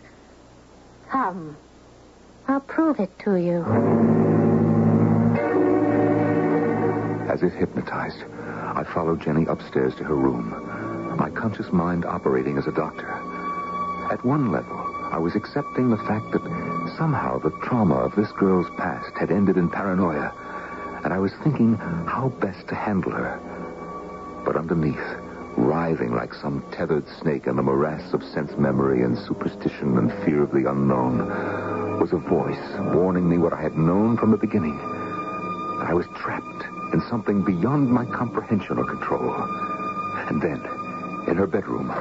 Come, 1.10 1.58
I'll 2.48 2.60
prove 2.60 3.00
it 3.00 3.10
to 3.24 3.38
you. 3.38 3.64
As 7.28 7.42
if 7.42 7.54
hypnotized, 7.54 8.24
I 8.76 8.84
followed 8.94 9.20
Jenny 9.20 9.48
upstairs 9.48 9.96
to 9.96 10.04
her 10.04 10.16
room, 10.16 10.54
my 11.18 11.30
conscious 11.32 11.72
mind 11.72 12.06
operating 12.06 12.58
as 12.58 12.68
a 12.68 12.72
doctor. 12.72 13.10
At 14.12 14.24
one 14.24 14.52
level, 14.52 14.78
I 15.12 15.18
was 15.18 15.36
accepting 15.36 15.90
the 15.90 15.98
fact 15.98 16.32
that 16.32 16.44
somehow 16.98 17.40
the 17.40 17.50
trauma 17.64 17.96
of 17.96 18.16
this 18.16 18.32
girl's 18.34 18.70
past 18.78 19.18
had 19.18 19.32
ended 19.32 19.58
in 19.58 19.70
paranoia, 19.70 20.32
and 21.04 21.12
I 21.12 21.18
was 21.18 21.34
thinking 21.44 21.76
how 21.76 22.30
best 22.40 22.68
to 22.68 22.76
handle 22.76 23.12
her. 23.12 23.40
But 24.46 24.56
underneath, 24.56 25.18
writhing 25.58 26.14
like 26.14 26.34
some 26.36 26.64
tethered 26.72 27.08
snake 27.20 27.48
in 27.48 27.56
the 27.56 27.64
morass 27.64 28.14
of 28.14 28.24
sense 28.24 28.56
memory 28.58 29.02
and 29.02 29.18
superstition 29.18 29.98
and 29.98 30.14
fear 30.24 30.44
of 30.44 30.52
the 30.52 30.70
unknown, 30.70 32.00
was 32.00 32.14
a 32.14 32.18
voice 32.18 32.94
warning 32.94 33.28
me 33.28 33.40
what 33.40 33.54
I 33.54 33.62
had 33.62 33.76
known 33.76 34.18
from 34.18 34.30
the 34.30 34.38
beginning. 34.38 34.80
I 35.82 35.94
was 35.94 36.06
trapped 36.16 36.94
in 36.94 37.02
something 37.10 37.44
beyond 37.44 37.90
my 37.90 38.06
comprehension 38.06 38.78
or 38.78 38.86
control. 38.86 39.34
And 40.30 40.42
then, 40.42 40.77
in 41.28 41.36
her 41.36 41.48
bedroom, 41.48 41.92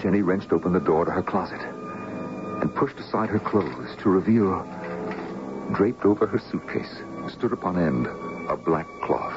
Jenny 0.00 0.22
wrenched 0.22 0.52
open 0.52 0.72
the 0.72 0.80
door 0.80 1.04
to 1.04 1.10
her 1.10 1.22
closet 1.22 1.60
and 1.60 2.74
pushed 2.74 2.98
aside 2.98 3.28
her 3.28 3.38
clothes 3.38 3.94
to 4.02 4.08
reveal, 4.08 4.66
draped 5.72 6.04
over 6.04 6.26
her 6.26 6.38
suitcase, 6.38 7.02
stood 7.28 7.52
upon 7.52 7.78
end, 7.78 8.06
a 8.48 8.56
black 8.56 8.86
cloth. 9.02 9.34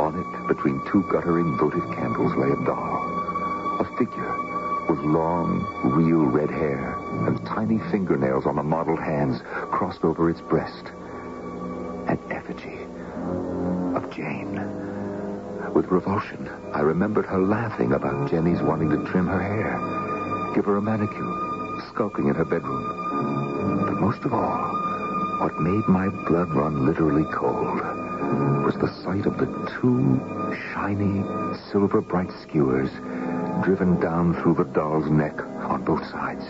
On 0.00 0.14
it, 0.14 0.48
between 0.48 0.80
two 0.90 1.04
guttering 1.10 1.56
votive 1.58 1.84
candles, 1.94 2.34
lay 2.36 2.50
a 2.50 2.64
doll. 2.64 3.78
A 3.80 3.84
figure 3.96 4.34
with 4.88 5.00
long, 5.00 5.62
real 5.84 6.24
red 6.24 6.50
hair 6.50 6.96
and 7.26 7.44
tiny 7.46 7.78
fingernails 7.90 8.46
on 8.46 8.56
the 8.56 8.62
mottled 8.62 8.98
hands 8.98 9.42
crossed 9.70 10.02
over 10.02 10.30
its 10.30 10.40
breast. 10.40 10.90
Revulsion, 15.90 16.48
I 16.74 16.80
remembered 16.80 17.24
her 17.26 17.38
laughing 17.38 17.92
about 17.92 18.30
Jenny's 18.30 18.60
wanting 18.60 18.90
to 18.90 19.10
trim 19.10 19.26
her 19.26 19.40
hair, 19.40 20.52
give 20.54 20.66
her 20.66 20.76
a 20.76 20.82
manicure, 20.82 21.80
skulking 21.88 22.28
in 22.28 22.34
her 22.34 22.44
bedroom. 22.44 23.86
But 23.86 24.00
most 24.00 24.24
of 24.24 24.34
all, 24.34 24.68
what 25.40 25.58
made 25.60 25.88
my 25.88 26.08
blood 26.28 26.52
run 26.52 26.84
literally 26.84 27.24
cold 27.32 27.80
was 28.64 28.74
the 28.74 28.92
sight 29.02 29.24
of 29.24 29.38
the 29.38 29.46
two 29.80 30.20
shiny, 30.74 31.24
silver 31.70 32.02
bright 32.02 32.30
skewers 32.42 32.90
driven 33.64 33.98
down 33.98 34.34
through 34.42 34.56
the 34.56 34.64
doll's 34.64 35.10
neck 35.10 35.40
on 35.40 35.84
both 35.84 36.04
sides, 36.10 36.44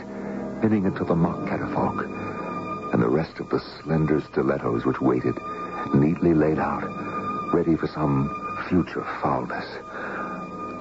pinning 0.61 0.85
it 0.85 0.96
to 0.96 1.05
the 1.05 1.14
mock 1.14 1.46
catafalque, 1.48 2.07
and 2.92 3.01
the 3.01 3.09
rest 3.09 3.38
of 3.38 3.48
the 3.51 3.61
slender 3.61 4.20
stilettos 4.33 4.85
which 4.85 5.01
waited, 5.01 5.38
neatly 5.94 6.35
laid 6.35 6.59
out, 6.59 6.83
ready 7.55 7.77
for 7.77 7.87
some 7.87 8.47
future 8.68 9.04
foulness. 9.22 9.64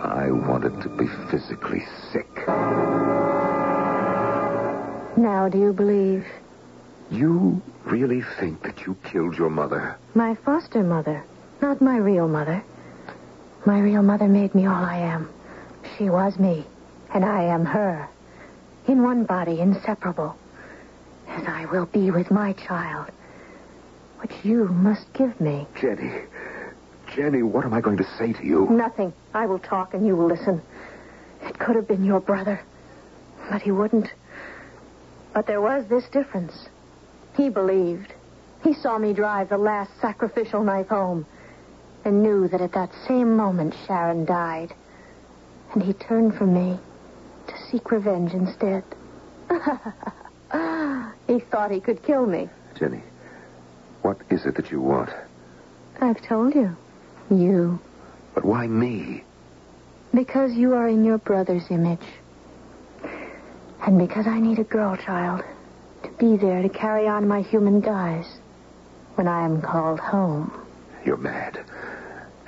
I 0.03 0.29
wanted 0.31 0.81
to 0.81 0.89
be 0.89 1.07
physically 1.31 1.83
sick. 2.11 2.27
Now, 5.17 5.49
do 5.49 5.57
you 5.57 5.73
believe? 5.73 6.25
You 7.09 7.61
really 7.85 8.21
think 8.39 8.61
that 8.63 8.85
you 8.85 8.95
killed 9.03 9.37
your 9.37 9.49
mother? 9.49 9.97
My 10.13 10.35
foster 10.35 10.83
mother, 10.83 11.23
not 11.61 11.81
my 11.81 11.97
real 11.97 12.27
mother. 12.27 12.63
My 13.65 13.79
real 13.79 14.03
mother 14.03 14.27
made 14.27 14.53
me 14.53 14.65
all 14.65 14.83
I 14.83 14.97
am. 14.97 15.29
She 15.97 16.09
was 16.09 16.37
me, 16.37 16.65
and 17.13 17.25
I 17.25 17.43
am 17.43 17.65
her. 17.65 18.07
In 18.87 19.01
one 19.01 19.23
body, 19.23 19.59
inseparable. 19.59 20.35
As 21.27 21.45
I 21.47 21.65
will 21.65 21.85
be 21.85 22.11
with 22.11 22.29
my 22.31 22.53
child, 22.53 23.07
which 24.19 24.33
you 24.43 24.67
must 24.67 25.11
give 25.13 25.39
me. 25.41 25.67
Jenny. 25.79 26.11
Jenny, 27.17 27.41
what 27.41 27.65
am 27.65 27.73
I 27.73 27.81
going 27.81 27.97
to 27.97 28.07
say 28.19 28.31
to 28.31 28.45
you? 28.45 28.67
Nothing. 28.69 29.11
I 29.33 29.47
will 29.47 29.57
talk 29.57 29.95
and 29.95 30.05
you 30.05 30.15
will 30.15 30.27
listen. 30.27 30.61
It 31.41 31.57
could 31.57 31.75
have 31.75 31.87
been 31.87 32.05
your 32.05 32.19
brother, 32.19 32.61
but 33.49 33.63
he 33.63 33.71
wouldn't. 33.71 34.07
But 35.33 35.47
there 35.47 35.59
was 35.59 35.87
this 35.87 36.07
difference. 36.09 36.69
He 37.35 37.49
believed. 37.49 38.13
He 38.63 38.75
saw 38.75 38.99
me 38.99 39.13
drive 39.13 39.49
the 39.49 39.57
last 39.57 39.89
sacrificial 39.99 40.63
knife 40.63 40.89
home 40.89 41.25
and 42.05 42.21
knew 42.21 42.47
that 42.49 42.61
at 42.61 42.73
that 42.73 42.91
same 43.07 43.35
moment 43.35 43.73
Sharon 43.87 44.23
died. 44.25 44.75
And 45.73 45.81
he 45.81 45.93
turned 45.93 46.35
from 46.35 46.53
me 46.53 46.77
to 47.47 47.53
seek 47.71 47.89
revenge 47.89 48.33
instead. 48.33 48.83
he 51.27 51.39
thought 51.39 51.71
he 51.71 51.79
could 51.79 52.03
kill 52.03 52.27
me. 52.27 52.47
Jenny, 52.77 53.01
what 54.03 54.17
is 54.29 54.45
it 54.45 54.53
that 54.53 54.69
you 54.69 54.81
want? 54.81 55.09
I've 55.99 56.21
told 56.21 56.53
you. 56.53 56.77
You. 57.29 57.79
But 58.33 58.45
why 58.45 58.67
me? 58.67 59.23
Because 60.13 60.53
you 60.53 60.73
are 60.73 60.87
in 60.87 61.03
your 61.03 61.17
brother's 61.17 61.69
image. 61.69 62.05
And 63.85 63.97
because 63.97 64.27
I 64.27 64.39
need 64.39 64.59
a 64.59 64.63
girl 64.63 64.95
child 64.95 65.43
to 66.03 66.09
be 66.11 66.37
there 66.37 66.61
to 66.61 66.69
carry 66.69 67.07
on 67.07 67.27
my 67.27 67.41
human 67.41 67.81
guise 67.81 68.37
when 69.15 69.27
I 69.27 69.43
am 69.43 69.61
called 69.61 69.99
home. 69.99 70.51
You're 71.05 71.17
mad. 71.17 71.59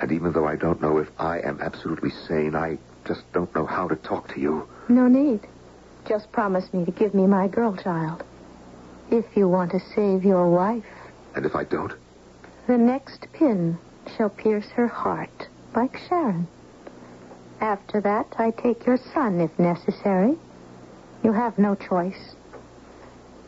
And 0.00 0.12
even 0.12 0.32
though 0.32 0.46
I 0.46 0.56
don't 0.56 0.80
know 0.80 0.98
if 0.98 1.08
I 1.18 1.40
am 1.40 1.60
absolutely 1.60 2.10
sane, 2.10 2.54
I 2.54 2.78
just 3.06 3.30
don't 3.32 3.54
know 3.54 3.66
how 3.66 3.88
to 3.88 3.96
talk 3.96 4.32
to 4.34 4.40
you. 4.40 4.68
No 4.88 5.08
need. 5.08 5.40
Just 6.08 6.32
promise 6.32 6.72
me 6.72 6.84
to 6.84 6.90
give 6.90 7.14
me 7.14 7.26
my 7.26 7.48
girl 7.48 7.76
child. 7.76 8.24
If 9.10 9.24
you 9.36 9.48
want 9.48 9.72
to 9.72 9.80
save 9.94 10.24
your 10.24 10.48
wife. 10.48 10.84
And 11.34 11.44
if 11.44 11.54
I 11.54 11.64
don't? 11.64 11.92
The 12.66 12.78
next 12.78 13.26
pin 13.32 13.78
shall 14.16 14.30
pierce 14.30 14.68
her 14.74 14.88
heart, 14.88 15.48
like 15.74 15.98
Sharon. 16.08 16.46
After 17.60 18.00
that, 18.00 18.34
I 18.38 18.50
take 18.52 18.86
your 18.86 18.98
son, 19.12 19.40
if 19.40 19.58
necessary. 19.58 20.36
You 21.22 21.32
have 21.32 21.58
no 21.58 21.74
choice. 21.74 22.34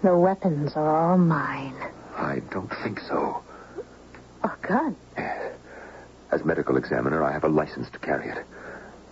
The 0.02 0.16
weapons 0.16 0.72
are 0.74 1.10
all 1.10 1.16
mine. 1.18 1.74
I 2.16 2.40
don't 2.50 2.72
think 2.82 3.00
so. 3.00 3.42
A 4.44 4.50
gun? 4.66 4.96
Eh. 5.16 5.50
As 6.30 6.44
medical 6.44 6.76
examiner, 6.76 7.22
I 7.22 7.32
have 7.32 7.44
a 7.44 7.48
license 7.48 7.88
to 7.90 7.98
carry 7.98 8.28
it. 8.28 8.44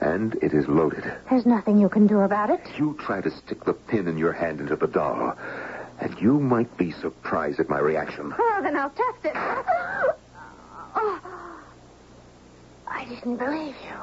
And 0.01 0.35
it 0.43 0.53
is 0.53 0.67
loaded. 0.69 1.05
There's 1.29 1.47
nothing 1.47 1.79
you 1.79 1.89
can 1.89 2.07
do 2.07 2.21
about 2.21 2.51
it. 2.51 2.61
You 2.79 2.97
try 3.01 3.21
to 3.21 3.31
stick 3.31 3.65
the 3.65 3.75
pin 3.75 4.09
in 4.09 4.19
your 4.19 4.33
hand 4.33 4.61
into 4.61 4.77
the 4.77 4.87
doll, 4.87 5.37
and 6.01 6.19
you 6.21 6.41
might 6.41 6.75
be 6.77 6.91
surprised 6.91 7.61
at 7.61 7.69
my 7.69 7.79
reaction. 7.79 8.35
Oh, 8.39 8.61
then 8.63 8.77
I'll 8.77 8.91
test 8.91 9.25
it. 9.25 9.33
Oh. 9.35 11.17
I 13.01 13.07
didn't 13.07 13.39
believe 13.39 13.75
you. 13.89 13.97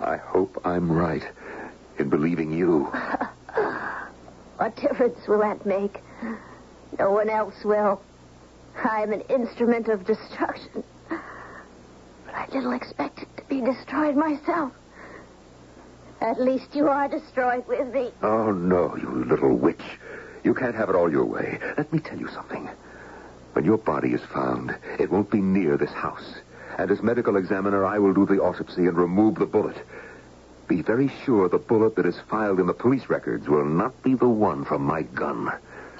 I 0.00 0.16
hope 0.16 0.60
I'm 0.64 0.90
right 0.90 1.22
in 1.98 2.08
believing 2.08 2.52
you. 2.52 2.92
What 4.56 4.76
difference 4.76 5.26
will 5.26 5.40
that 5.40 5.66
make? 5.66 6.00
No 6.98 7.10
one 7.10 7.28
else 7.28 7.64
will. 7.64 8.00
I'm 8.76 9.12
an 9.12 9.22
instrument 9.22 9.88
of 9.88 10.04
destruction. 10.04 10.84
But 11.08 12.34
I 12.34 12.46
little 12.52 12.72
expected 12.72 13.26
to 13.38 13.44
be 13.44 13.60
destroyed 13.60 14.14
myself. 14.14 14.72
At 16.20 16.40
least 16.40 16.74
you 16.74 16.88
are 16.88 17.08
destroyed 17.08 17.66
with 17.66 17.92
me. 17.92 18.12
Oh, 18.22 18.52
no, 18.52 18.96
you 18.96 19.24
little 19.24 19.56
witch. 19.56 19.82
You 20.44 20.54
can't 20.54 20.76
have 20.76 20.88
it 20.88 20.94
all 20.94 21.10
your 21.10 21.24
way. 21.24 21.58
Let 21.76 21.92
me 21.92 21.98
tell 21.98 22.18
you 22.18 22.28
something. 22.28 22.68
When 23.54 23.64
your 23.64 23.78
body 23.78 24.12
is 24.12 24.22
found, 24.32 24.76
it 25.00 25.10
won't 25.10 25.30
be 25.30 25.40
near 25.40 25.76
this 25.76 25.92
house. 25.92 26.36
And 26.78 26.90
as 26.90 27.02
medical 27.02 27.36
examiner, 27.36 27.84
I 27.84 27.98
will 27.98 28.14
do 28.14 28.26
the 28.26 28.40
autopsy 28.40 28.86
and 28.86 28.96
remove 28.96 29.36
the 29.36 29.46
bullet. 29.46 29.76
be 30.68 30.80
very 30.82 31.08
sure 31.24 31.48
the 31.48 31.58
bullet 31.58 31.96
that 31.96 32.06
is 32.06 32.18
filed 32.30 32.58
in 32.58 32.66
the 32.66 32.72
police 32.72 33.08
records 33.10 33.46
will 33.46 33.64
not 33.64 34.02
be 34.02 34.14
the 34.14 34.28
one 34.28 34.64
from 34.64 34.82
my 34.82 35.02
gun. 35.02 35.52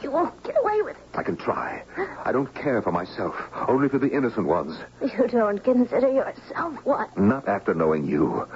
You 0.03 0.11
won't 0.11 0.43
get 0.43 0.57
away 0.59 0.81
with 0.83 0.97
it. 0.97 1.03
I 1.14 1.23
can 1.23 1.37
try. 1.37 1.83
I 2.25 2.33
don't 2.33 2.53
care 2.55 2.81
for 2.81 2.91
myself, 2.91 3.35
only 3.68 3.89
for 3.89 3.99
the 3.99 4.09
innocent 4.11 4.47
ones. 4.47 4.79
You 5.03 5.29
don't 5.29 5.62
consider 5.62 6.11
yourself 6.11 6.75
what? 6.85 7.16
Not 7.18 7.47
after 7.49 7.75
knowing 7.75 8.07
you. 8.07 8.49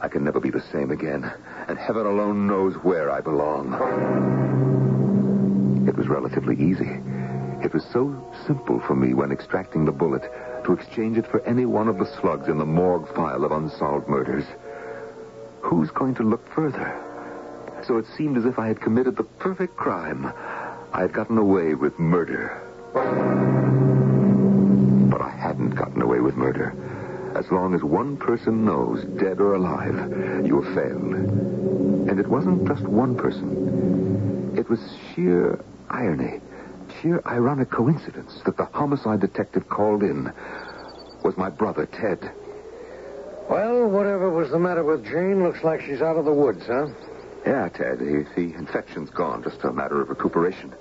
I 0.00 0.08
can 0.08 0.24
never 0.24 0.40
be 0.40 0.50
the 0.50 0.62
same 0.72 0.90
again, 0.90 1.30
and 1.68 1.78
heaven 1.78 2.06
alone 2.06 2.46
knows 2.46 2.74
where 2.76 3.10
I 3.10 3.20
belong. 3.20 3.74
It 5.86 5.94
was 5.94 6.08
relatively 6.08 6.56
easy. 6.56 7.00
It 7.62 7.74
was 7.74 7.84
so 7.92 8.32
simple 8.46 8.80
for 8.80 8.94
me 8.94 9.12
when 9.12 9.30
extracting 9.30 9.84
the 9.84 9.92
bullet 9.92 10.22
to 10.64 10.72
exchange 10.72 11.18
it 11.18 11.26
for 11.26 11.40
any 11.46 11.64
one 11.64 11.88
of 11.88 11.98
the 11.98 12.06
slugs 12.20 12.48
in 12.48 12.58
the 12.58 12.66
morgue 12.66 13.12
file 13.14 13.44
of 13.44 13.52
unsolved 13.52 14.08
murders. 14.08 14.44
Who's 15.60 15.90
going 15.90 16.14
to 16.16 16.22
look 16.22 16.46
further? 16.54 16.98
So 17.86 17.98
it 17.98 18.06
seemed 18.16 18.36
as 18.36 18.44
if 18.44 18.58
I 18.58 18.68
had 18.68 18.80
committed 18.80 19.16
the 19.16 19.24
perfect 19.24 19.76
crime. 19.76 20.32
I 20.92 21.00
had 21.02 21.12
gotten 21.12 21.38
away 21.38 21.74
with 21.74 21.98
murder. 21.98 22.60
But 25.10 25.22
I 25.22 25.30
hadn't 25.30 25.70
gotten 25.70 26.02
away 26.02 26.20
with 26.20 26.36
murder. 26.36 26.74
As 27.34 27.50
long 27.50 27.74
as 27.74 27.82
one 27.82 28.16
person 28.16 28.64
knows, 28.64 29.04
dead 29.04 29.40
or 29.40 29.54
alive, 29.54 29.94
you 30.44 30.60
have 30.60 30.74
failed. 30.74 31.14
And 32.08 32.18
it 32.18 32.26
wasn't 32.26 32.66
just 32.66 32.82
one 32.82 33.16
person. 33.16 34.54
It 34.58 34.68
was 34.68 34.80
sheer 35.14 35.60
irony, 35.88 36.40
sheer 37.00 37.22
ironic 37.26 37.70
coincidence 37.70 38.40
that 38.44 38.56
the 38.56 38.64
homicide 38.66 39.20
detective 39.20 39.68
called 39.68 40.02
in 40.02 40.32
was 41.24 41.36
my 41.36 41.50
brother, 41.50 41.86
Ted. 41.86 42.32
Well, 43.48 43.88
whatever 43.88 44.30
was 44.30 44.50
the 44.50 44.58
matter 44.58 44.84
with 44.84 45.04
Jane 45.04 45.42
looks 45.42 45.64
like 45.64 45.80
she's 45.82 46.02
out 46.02 46.16
of 46.16 46.24
the 46.24 46.32
woods, 46.32 46.62
huh? 46.66 46.88
Yeah, 47.46 47.68
Ted, 47.68 47.98
the, 47.98 48.26
the 48.36 48.54
infection's 48.54 49.10
gone. 49.10 49.42
Just 49.42 49.64
a 49.64 49.72
matter 49.72 50.00
of 50.00 50.08
recuperation. 50.08 50.72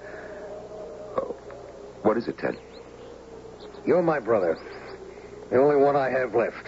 Oh, 1.18 1.36
what 2.04 2.18
is 2.18 2.28
it, 2.28 2.38
Ted? 2.38 2.58
You're 3.86 4.04
my 4.04 4.20
brother. 4.20 4.58
The 5.50 5.58
only 5.58 5.78
one 5.78 5.96
I 5.96 6.10
have 6.10 6.36
left. 6.36 6.68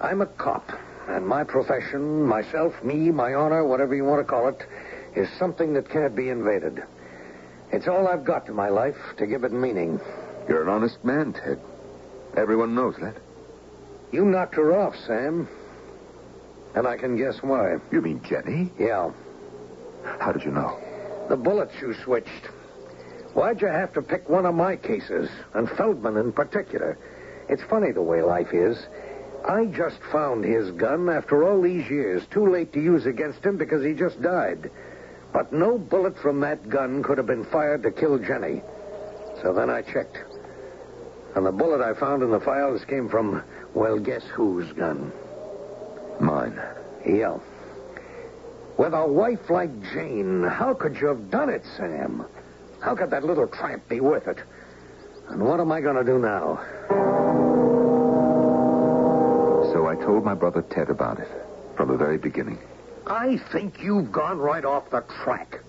I'm 0.00 0.20
a 0.20 0.26
cop, 0.26 0.68
and 1.08 1.26
my 1.26 1.44
profession, 1.44 2.24
myself, 2.24 2.74
me, 2.82 3.10
my 3.10 3.34
honor, 3.34 3.64
whatever 3.64 3.94
you 3.94 4.04
want 4.04 4.20
to 4.20 4.24
call 4.24 4.48
it, 4.48 4.66
is 5.14 5.28
something 5.38 5.72
that 5.74 5.88
can't 5.88 6.14
be 6.14 6.28
invaded. 6.28 6.82
It's 7.72 7.88
all 7.88 8.06
I've 8.06 8.24
got 8.24 8.46
to 8.46 8.52
my 8.52 8.68
life 8.68 8.96
to 9.16 9.26
give 9.26 9.44
it 9.44 9.52
meaning. 9.52 10.00
You're 10.48 10.62
an 10.62 10.68
honest 10.68 11.02
man, 11.04 11.32
Ted. 11.32 11.60
Everyone 12.36 12.74
knows 12.74 12.96
that. 13.00 13.16
You 14.12 14.24
knocked 14.24 14.54
her 14.56 14.78
off, 14.78 14.94
Sam. 15.06 15.48
And 16.74 16.86
I 16.86 16.96
can 16.96 17.16
guess 17.16 17.42
why. 17.42 17.76
You 17.90 18.00
mean 18.02 18.22
Jenny? 18.28 18.70
Yeah, 18.78 19.10
How 20.18 20.32
did 20.32 20.44
you 20.44 20.50
know? 20.50 20.78
the 21.28 21.36
bullets 21.36 21.72
you 21.80 21.94
switched. 22.04 22.46
Why'd 23.32 23.62
you 23.62 23.68
have 23.68 23.92
to 23.94 24.02
pick 24.02 24.28
one 24.28 24.44
of 24.44 24.54
my 24.54 24.76
cases, 24.76 25.30
and 25.54 25.70
Feldman 25.70 26.16
in 26.18 26.32
particular? 26.32 26.98
It's 27.48 27.62
funny 27.62 27.92
the 27.92 28.02
way 28.02 28.20
life 28.22 28.52
is. 28.52 28.76
I 29.48 29.64
just 29.66 29.98
found 30.12 30.44
his 30.44 30.70
gun 30.72 31.08
after 31.08 31.44
all 31.44 31.62
these 31.62 31.88
years, 31.88 32.22
too 32.30 32.50
late 32.50 32.72
to 32.74 32.80
use 32.82 33.06
against 33.06 33.44
him 33.44 33.56
because 33.56 33.82
he 33.84 33.94
just 33.94 34.20
died. 34.20 34.70
But 35.32 35.52
no 35.52 35.78
bullet 35.78 36.18
from 36.18 36.40
that 36.40 36.68
gun 36.68 37.02
could 37.02 37.18
have 37.18 37.26
been 37.26 37.44
fired 37.44 37.82
to 37.84 37.90
kill 37.90 38.18
Jenny. 38.18 38.62
So 39.42 39.52
then 39.52 39.70
I 39.70 39.82
checked. 39.82 40.18
And 41.34 41.46
the 41.46 41.52
bullet 41.52 41.80
I 41.80 41.94
found 41.98 42.22
in 42.22 42.30
the 42.30 42.40
files 42.40 42.84
came 42.84 43.08
from, 43.08 43.42
well, 43.74 43.98
guess 43.98 44.22
whose 44.24 44.70
gun? 44.72 45.10
Mine. 46.20 46.60
Yeah. 47.06 47.38
With 48.76 48.92
a 48.92 49.06
wife 49.06 49.48
like 49.48 49.70
Jane, 49.92 50.42
how 50.42 50.74
could 50.74 50.96
you 51.00 51.06
have 51.06 51.30
done 51.30 51.48
it, 51.48 51.64
Sam? 51.76 52.24
How 52.80 52.94
could 52.94 53.10
that 53.10 53.24
little 53.24 53.46
tramp 53.46 53.88
be 53.88 54.00
worth 54.00 54.28
it? 54.28 54.38
And 55.28 55.42
what 55.42 55.60
am 55.60 55.72
I 55.72 55.80
going 55.80 55.96
to 55.96 56.04
do 56.04 56.18
now? 56.18 56.60
So 59.72 59.86
I 59.86 59.94
told 59.94 60.24
my 60.24 60.34
brother 60.34 60.62
Ted 60.62 60.90
about 60.90 61.18
it 61.18 61.28
from 61.76 61.88
the 61.88 61.96
very 61.96 62.18
beginning. 62.18 62.58
I 63.06 63.38
think 63.52 63.82
you've 63.82 64.12
gone 64.12 64.38
right 64.38 64.64
off 64.64 64.90
the 64.90 65.04
track. 65.24 65.60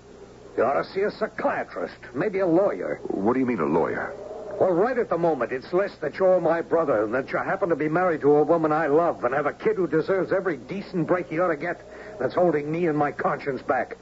You 0.55 0.63
ought 0.63 0.81
to 0.81 0.85
see 0.93 1.01
a 1.01 1.11
psychiatrist, 1.11 1.97
maybe 2.13 2.39
a 2.39 2.47
lawyer. 2.47 2.99
What 3.03 3.33
do 3.33 3.39
you 3.39 3.45
mean, 3.45 3.59
a 3.59 3.65
lawyer? 3.65 4.13
Well, 4.59 4.71
right 4.71 4.97
at 4.97 5.09
the 5.09 5.17
moment, 5.17 5.51
it's 5.51 5.73
less 5.73 5.95
that 6.01 6.15
you're 6.15 6.39
my 6.39 6.61
brother 6.61 7.03
and 7.03 7.13
that 7.13 7.31
you 7.31 7.39
happen 7.39 7.69
to 7.69 7.75
be 7.75 7.89
married 7.89 8.21
to 8.21 8.35
a 8.35 8.43
woman 8.43 8.71
I 8.71 8.85
love 8.85 9.23
and 9.23 9.33
have 9.33 9.47
a 9.47 9.53
kid 9.53 9.77
who 9.77 9.87
deserves 9.87 10.31
every 10.31 10.57
decent 10.57 11.07
break 11.07 11.27
he 11.27 11.39
ought 11.39 11.47
to 11.47 11.57
get 11.57 11.81
that's 12.19 12.35
holding 12.35 12.71
me 12.71 12.85
and 12.85 12.97
my 12.97 13.11
conscience 13.11 13.63
back. 13.63 13.97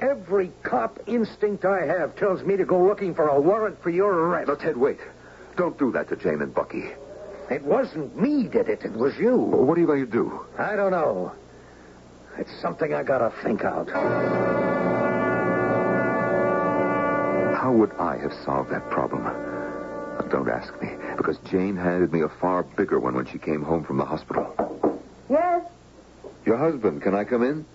Every 0.00 0.50
cop 0.62 0.98
instinct 1.06 1.66
I 1.66 1.84
have 1.84 2.16
tells 2.16 2.42
me 2.42 2.56
to 2.56 2.64
go 2.64 2.82
looking 2.82 3.14
for 3.14 3.28
a 3.28 3.38
warrant 3.38 3.82
for 3.82 3.90
your 3.90 4.12
arrest. 4.12 4.48
No, 4.48 4.54
Ted, 4.54 4.76
wait. 4.78 5.00
Don't 5.56 5.78
do 5.78 5.92
that 5.92 6.08
to 6.08 6.16
Jane 6.16 6.40
and 6.40 6.54
Bucky. 6.54 6.92
It 7.50 7.62
wasn't 7.62 8.16
me 8.16 8.44
did 8.44 8.68
it. 8.68 8.82
It 8.82 8.92
was 8.92 9.14
you. 9.18 9.36
What 9.36 9.76
are 9.76 9.80
you 9.80 9.86
going 9.86 10.06
to 10.06 10.10
do? 10.10 10.46
I 10.56 10.76
don't 10.76 10.92
know. 10.92 11.32
It's 12.38 12.50
something 12.60 12.94
I 12.94 13.02
gotta 13.02 13.32
think 13.42 13.64
out. 13.64 13.90
How 17.54 17.72
would 17.72 17.92
I 17.98 18.16
have 18.18 18.32
solved 18.44 18.70
that 18.70 18.88
problem? 18.90 19.24
Don't 20.30 20.48
ask 20.48 20.72
me, 20.80 20.90
because 21.16 21.38
Jane 21.50 21.76
handed 21.76 22.12
me 22.12 22.22
a 22.22 22.28
far 22.28 22.62
bigger 22.62 22.98
one 23.00 23.14
when 23.14 23.26
she 23.26 23.38
came 23.38 23.62
home 23.62 23.84
from 23.84 23.98
the 23.98 24.04
hospital. 24.04 25.00
Yes? 25.28 25.64
Your 26.46 26.56
husband, 26.56 27.02
can 27.02 27.14
I 27.14 27.24
come 27.24 27.42
in? 27.42 27.66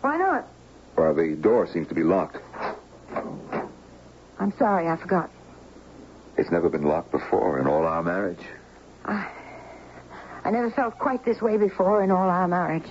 Why 0.00 0.16
not? 0.16 0.46
Well, 0.96 1.14
the 1.14 1.36
door 1.36 1.66
seems 1.66 1.88
to 1.88 1.94
be 1.94 2.02
locked. 2.02 2.38
I'm 4.38 4.52
sorry, 4.58 4.88
I 4.88 4.96
forgot. 4.96 5.30
It's 6.36 6.50
never 6.50 6.68
been 6.68 6.84
locked 6.84 7.10
before 7.12 7.58
in 7.60 7.66
all 7.66 7.86
our 7.86 8.02
marriage. 8.02 8.40
I, 9.04 9.28
I 10.44 10.50
never 10.50 10.70
felt 10.70 10.98
quite 10.98 11.24
this 11.24 11.40
way 11.40 11.56
before 11.56 12.02
in 12.02 12.10
all 12.10 12.28
our 12.28 12.48
marriage. 12.48 12.88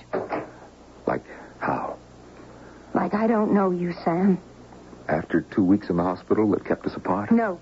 I 3.12 3.26
don't 3.26 3.52
know 3.52 3.70
you, 3.70 3.92
Sam. 4.04 4.38
After 5.08 5.40
two 5.40 5.64
weeks 5.64 5.90
in 5.90 5.96
the 5.96 6.02
hospital 6.02 6.50
that 6.52 6.64
kept 6.64 6.86
us 6.86 6.94
apart? 6.94 7.30
No. 7.32 7.58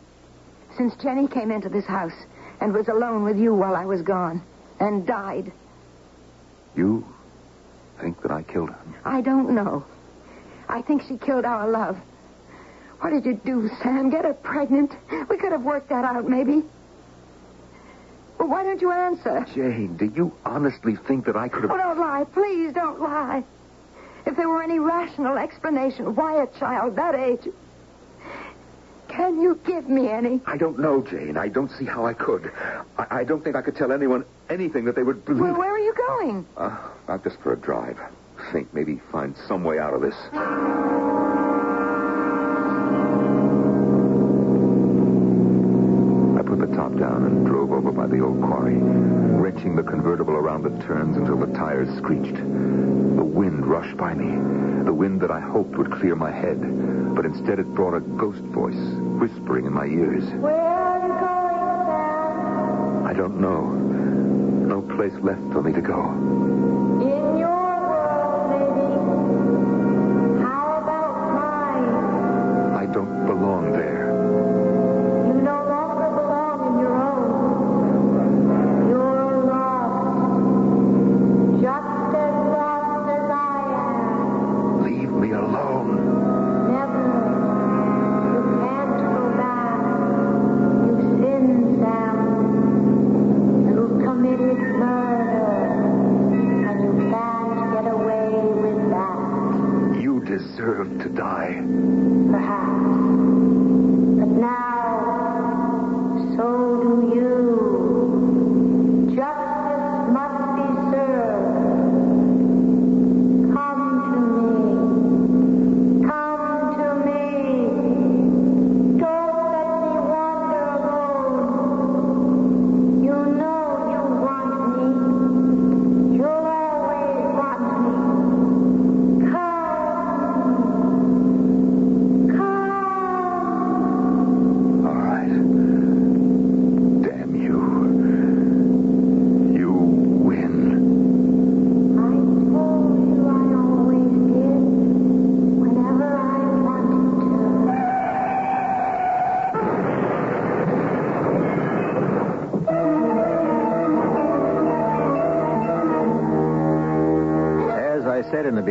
Since 0.77 0.95
Jenny 0.97 1.27
came 1.27 1.51
into 1.51 1.69
this 1.69 1.87
house 1.87 2.13
and 2.61 2.75
was 2.75 2.89
alone 2.89 3.25
with 3.25 3.39
you 3.39 3.55
while 3.55 3.75
I 3.75 3.87
was 3.87 4.03
gone 4.03 4.43
and 4.81 5.07
died, 5.07 5.51
You 6.77 7.05
think 8.01 8.21
that 8.23 8.31
I 8.31 8.43
killed 8.43 8.69
her? 8.71 8.79
I 9.05 9.21
don't 9.23 9.55
know. 9.55 9.85
I 10.69 10.83
think 10.83 11.03
she 11.09 11.17
killed 11.17 11.45
our 11.45 11.69
love. 11.69 11.97
What 13.01 13.11
did 13.11 13.25
you 13.25 13.35
do, 13.45 13.71
Sam? 13.83 14.11
Get 14.11 14.25
her 14.25 14.35
pregnant? 14.35 14.93
We 15.31 15.39
could 15.39 15.53
have 15.53 15.63
worked 15.63 15.89
that 15.89 16.05
out, 16.05 16.29
maybe. 16.29 16.63
Well, 18.39 18.49
why 18.49 18.63
don't 18.65 18.81
you 18.81 18.91
answer? 18.93 19.47
Jane, 19.55 19.97
do 19.97 20.05
you 20.05 20.33
honestly 20.45 20.97
think 20.97 21.25
that 21.27 21.37
I 21.37 21.49
could 21.49 21.63
have. 21.63 21.71
Oh, 21.71 21.77
don't 21.77 21.99
lie. 21.99 22.25
Please 22.33 22.73
don't 22.73 23.01
lie. 23.01 23.43
If 24.29 24.37
there 24.37 24.47
were 24.47 24.62
any 24.62 24.79
rational 24.79 25.39
explanation 25.39 26.14
why 26.14 26.43
a 26.43 26.47
child 26.59 26.97
that 26.97 27.14
age. 27.14 27.49
Can 29.09 29.41
you 29.41 29.59
give 29.64 29.89
me 29.89 30.11
any? 30.11 30.43
I 30.45 30.59
don't 30.59 30.79
know, 30.79 31.01
Jane. 31.01 31.39
I 31.39 31.49
don't 31.49 31.70
see 31.70 31.87
how 31.87 32.05
I 32.05 32.12
could. 32.12 32.53
I, 32.99 33.07
I 33.20 33.24
don't 33.24 33.43
think 33.43 33.57
I 33.57 33.62
could 33.62 33.74
tell 33.74 33.91
anyone 33.91 34.26
anything 34.51 34.85
that 34.85 34.97
they 34.97 35.03
would 35.03 35.24
believe. 35.24 35.41
Well, 35.41 35.59
where 35.59 35.70
are 35.70 35.79
you 35.79 35.95
going? 35.95 36.47
Uh, 36.59 36.76
not 37.09 37.24
just 37.24 37.41
for 37.41 37.55
a 37.55 37.57
drive. 37.57 37.99
Think, 38.53 38.74
maybe 38.74 39.01
find 39.11 39.35
some 39.49 39.64
way 39.64 39.79
out 39.79 39.95
of 39.95 40.03
this. 40.03 40.14
I 46.37 46.43
put 46.43 46.59
the 46.61 46.76
top 46.76 46.95
down 46.99 47.24
and 47.24 47.47
drove 47.47 47.72
over 47.72 47.93
by 47.93 48.07
the 48.07 48.20
old 48.20 48.43
quarry, 48.43 48.76
wrenching 48.76 49.74
the 49.74 49.83
convertible 49.83 50.35
around 50.35 50.64
the 50.64 50.85
turns 50.85 51.16
until 51.16 51.39
the 51.39 51.51
tires 51.55 51.89
screeched. 51.97 52.37
The 53.29 53.35
wind 53.35 53.66
rushed 53.66 53.97
by 53.99 54.14
me, 54.14 54.85
the 54.85 54.93
wind 54.93 55.20
that 55.20 55.31
I 55.31 55.39
hoped 55.39 55.76
would 55.76 55.93
clear 55.93 56.16
my 56.16 56.31
head, 56.31 56.59
but 57.14 57.26
instead 57.26 57.59
it 57.59 57.66
brought 57.74 57.93
a 57.95 58.01
ghost 58.01 58.41
voice 58.41 58.74
whispering 59.20 59.66
in 59.66 59.72
my 59.74 59.85
ears. 59.85 60.24
Where 60.41 60.55
are 60.55 61.03
you 61.03 61.12
going, 61.12 61.59
Sam? 61.87 63.07
I 63.07 63.12
don't 63.12 63.39
know. 63.39 63.64
No 63.66 64.81
place 64.97 65.12
left 65.22 65.43
for 65.53 65.62
me 65.62 65.74
to 65.74 65.83
go. 65.83 66.11
In 67.03 67.37
your 67.37 67.51
world, 67.91 68.49
maybe. 68.51 70.43
How 70.43 70.79
about 70.83 71.14
mine? 71.35 72.74
I 72.76 72.87
don't 72.91 73.26
belong 73.26 73.72
there. 73.72 74.08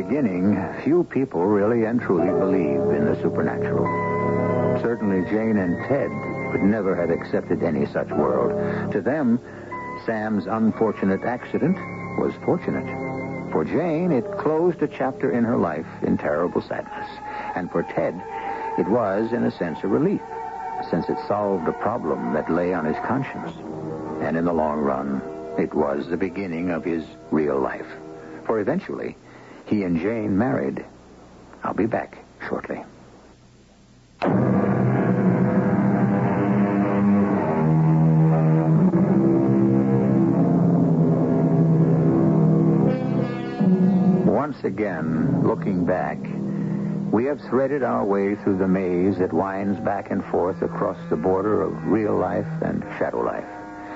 Beginning, 0.03 0.55
few 0.83 1.03
people 1.05 1.43
really 1.43 1.85
and 1.85 1.99
truly 1.99 2.27
believe 2.27 2.95
in 2.95 3.05
the 3.05 3.19
supernatural. 3.19 3.83
Certainly 4.79 5.27
Jane 5.31 5.57
and 5.57 5.75
Ted 5.87 6.11
would 6.51 6.61
never 6.61 6.95
have 6.95 7.09
accepted 7.09 7.63
any 7.63 7.87
such 7.87 8.07
world. 8.09 8.91
To 8.91 9.01
them, 9.01 9.39
Sam's 10.05 10.45
unfortunate 10.45 11.23
accident 11.23 11.77
was 12.19 12.31
fortunate. 12.45 12.85
For 13.51 13.65
Jane, 13.65 14.11
it 14.11 14.37
closed 14.37 14.83
a 14.83 14.87
chapter 14.87 15.31
in 15.31 15.43
her 15.43 15.57
life 15.57 15.87
in 16.03 16.15
terrible 16.15 16.61
sadness. 16.61 17.09
And 17.55 17.71
for 17.71 17.81
Ted, 17.81 18.13
it 18.77 18.87
was, 18.87 19.33
in 19.33 19.45
a 19.45 19.51
sense, 19.57 19.79
a 19.81 19.87
relief, 19.87 20.21
since 20.91 21.09
it 21.09 21.17
solved 21.27 21.67
a 21.67 21.73
problem 21.73 22.33
that 22.35 22.51
lay 22.53 22.71
on 22.71 22.85
his 22.85 22.97
conscience. 22.97 23.51
And 24.21 24.37
in 24.37 24.45
the 24.45 24.53
long 24.53 24.77
run, 24.77 25.23
it 25.57 25.73
was 25.73 26.07
the 26.07 26.17
beginning 26.17 26.69
of 26.69 26.83
his 26.83 27.03
real 27.31 27.59
life. 27.59 27.87
For 28.45 28.59
eventually, 28.59 29.17
he 29.67 29.83
and 29.83 29.99
Jane 29.99 30.37
married. 30.37 30.83
I'll 31.63 31.73
be 31.73 31.85
back 31.85 32.17
shortly. 32.47 32.81
Once 44.25 44.63
again, 44.63 45.45
looking 45.45 45.83
back, 45.83 46.17
we 47.11 47.25
have 47.25 47.41
threaded 47.41 47.83
our 47.83 48.05
way 48.05 48.35
through 48.35 48.57
the 48.57 48.67
maze 48.67 49.17
that 49.17 49.33
winds 49.33 49.77
back 49.81 50.11
and 50.11 50.23
forth 50.25 50.61
across 50.61 50.97
the 51.09 51.17
border 51.17 51.61
of 51.61 51.87
real 51.87 52.15
life 52.15 52.47
and 52.61 52.83
shadow 52.97 53.19
life. 53.19 53.43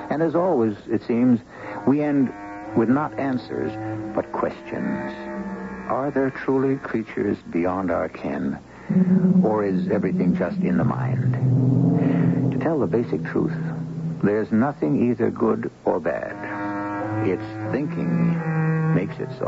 And 0.10 0.22
as 0.22 0.36
always, 0.36 0.76
it 0.90 1.02
seems, 1.04 1.40
we 1.88 2.02
end 2.02 2.34
with 2.76 2.90
not 2.90 3.18
answers, 3.18 3.72
but 4.14 4.30
questions. 4.34 5.61
Are 5.92 6.10
there 6.10 6.30
truly 6.30 6.78
creatures 6.78 7.38
beyond 7.50 7.92
our 7.92 8.08
ken? 8.08 8.58
Or 9.44 9.66
is 9.66 9.90
everything 9.90 10.38
just 10.38 10.58
in 10.60 10.78
the 10.78 10.86
mind? 10.86 12.54
To 12.54 12.58
tell 12.60 12.80
the 12.80 12.88
basic 12.88 13.26
truth, 13.26 13.52
there's 14.24 14.54
nothing 14.54 15.12
either 15.12 15.30
good 15.30 15.70
or 15.84 16.00
bad. 16.00 17.28
It's 17.28 17.74
thinking 17.74 18.96
makes 18.96 19.20
it 19.20 19.28
so. 19.38 19.48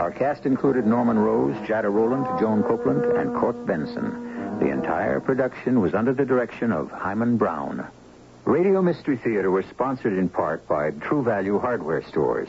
Our 0.00 0.12
cast 0.12 0.46
included 0.46 0.86
Norman 0.86 1.18
Rose, 1.18 1.56
Jada 1.66 1.92
Rowland, 1.92 2.26
Joan 2.38 2.62
Copeland, 2.62 3.04
and 3.04 3.34
Court 3.34 3.66
Benson. 3.66 4.58
The 4.60 4.70
entire 4.70 5.18
production 5.18 5.80
was 5.80 5.92
under 5.92 6.14
the 6.14 6.24
direction 6.24 6.70
of 6.70 6.92
Himan 6.92 7.36
Brown. 7.36 7.84
Radio 8.44 8.80
Mystery 8.80 9.16
Theater 9.16 9.50
was 9.50 9.66
sponsored 9.66 10.16
in 10.16 10.28
part 10.28 10.68
by 10.68 10.92
True 10.92 11.24
Value 11.24 11.58
Hardware 11.58 12.04
Stores. 12.04 12.48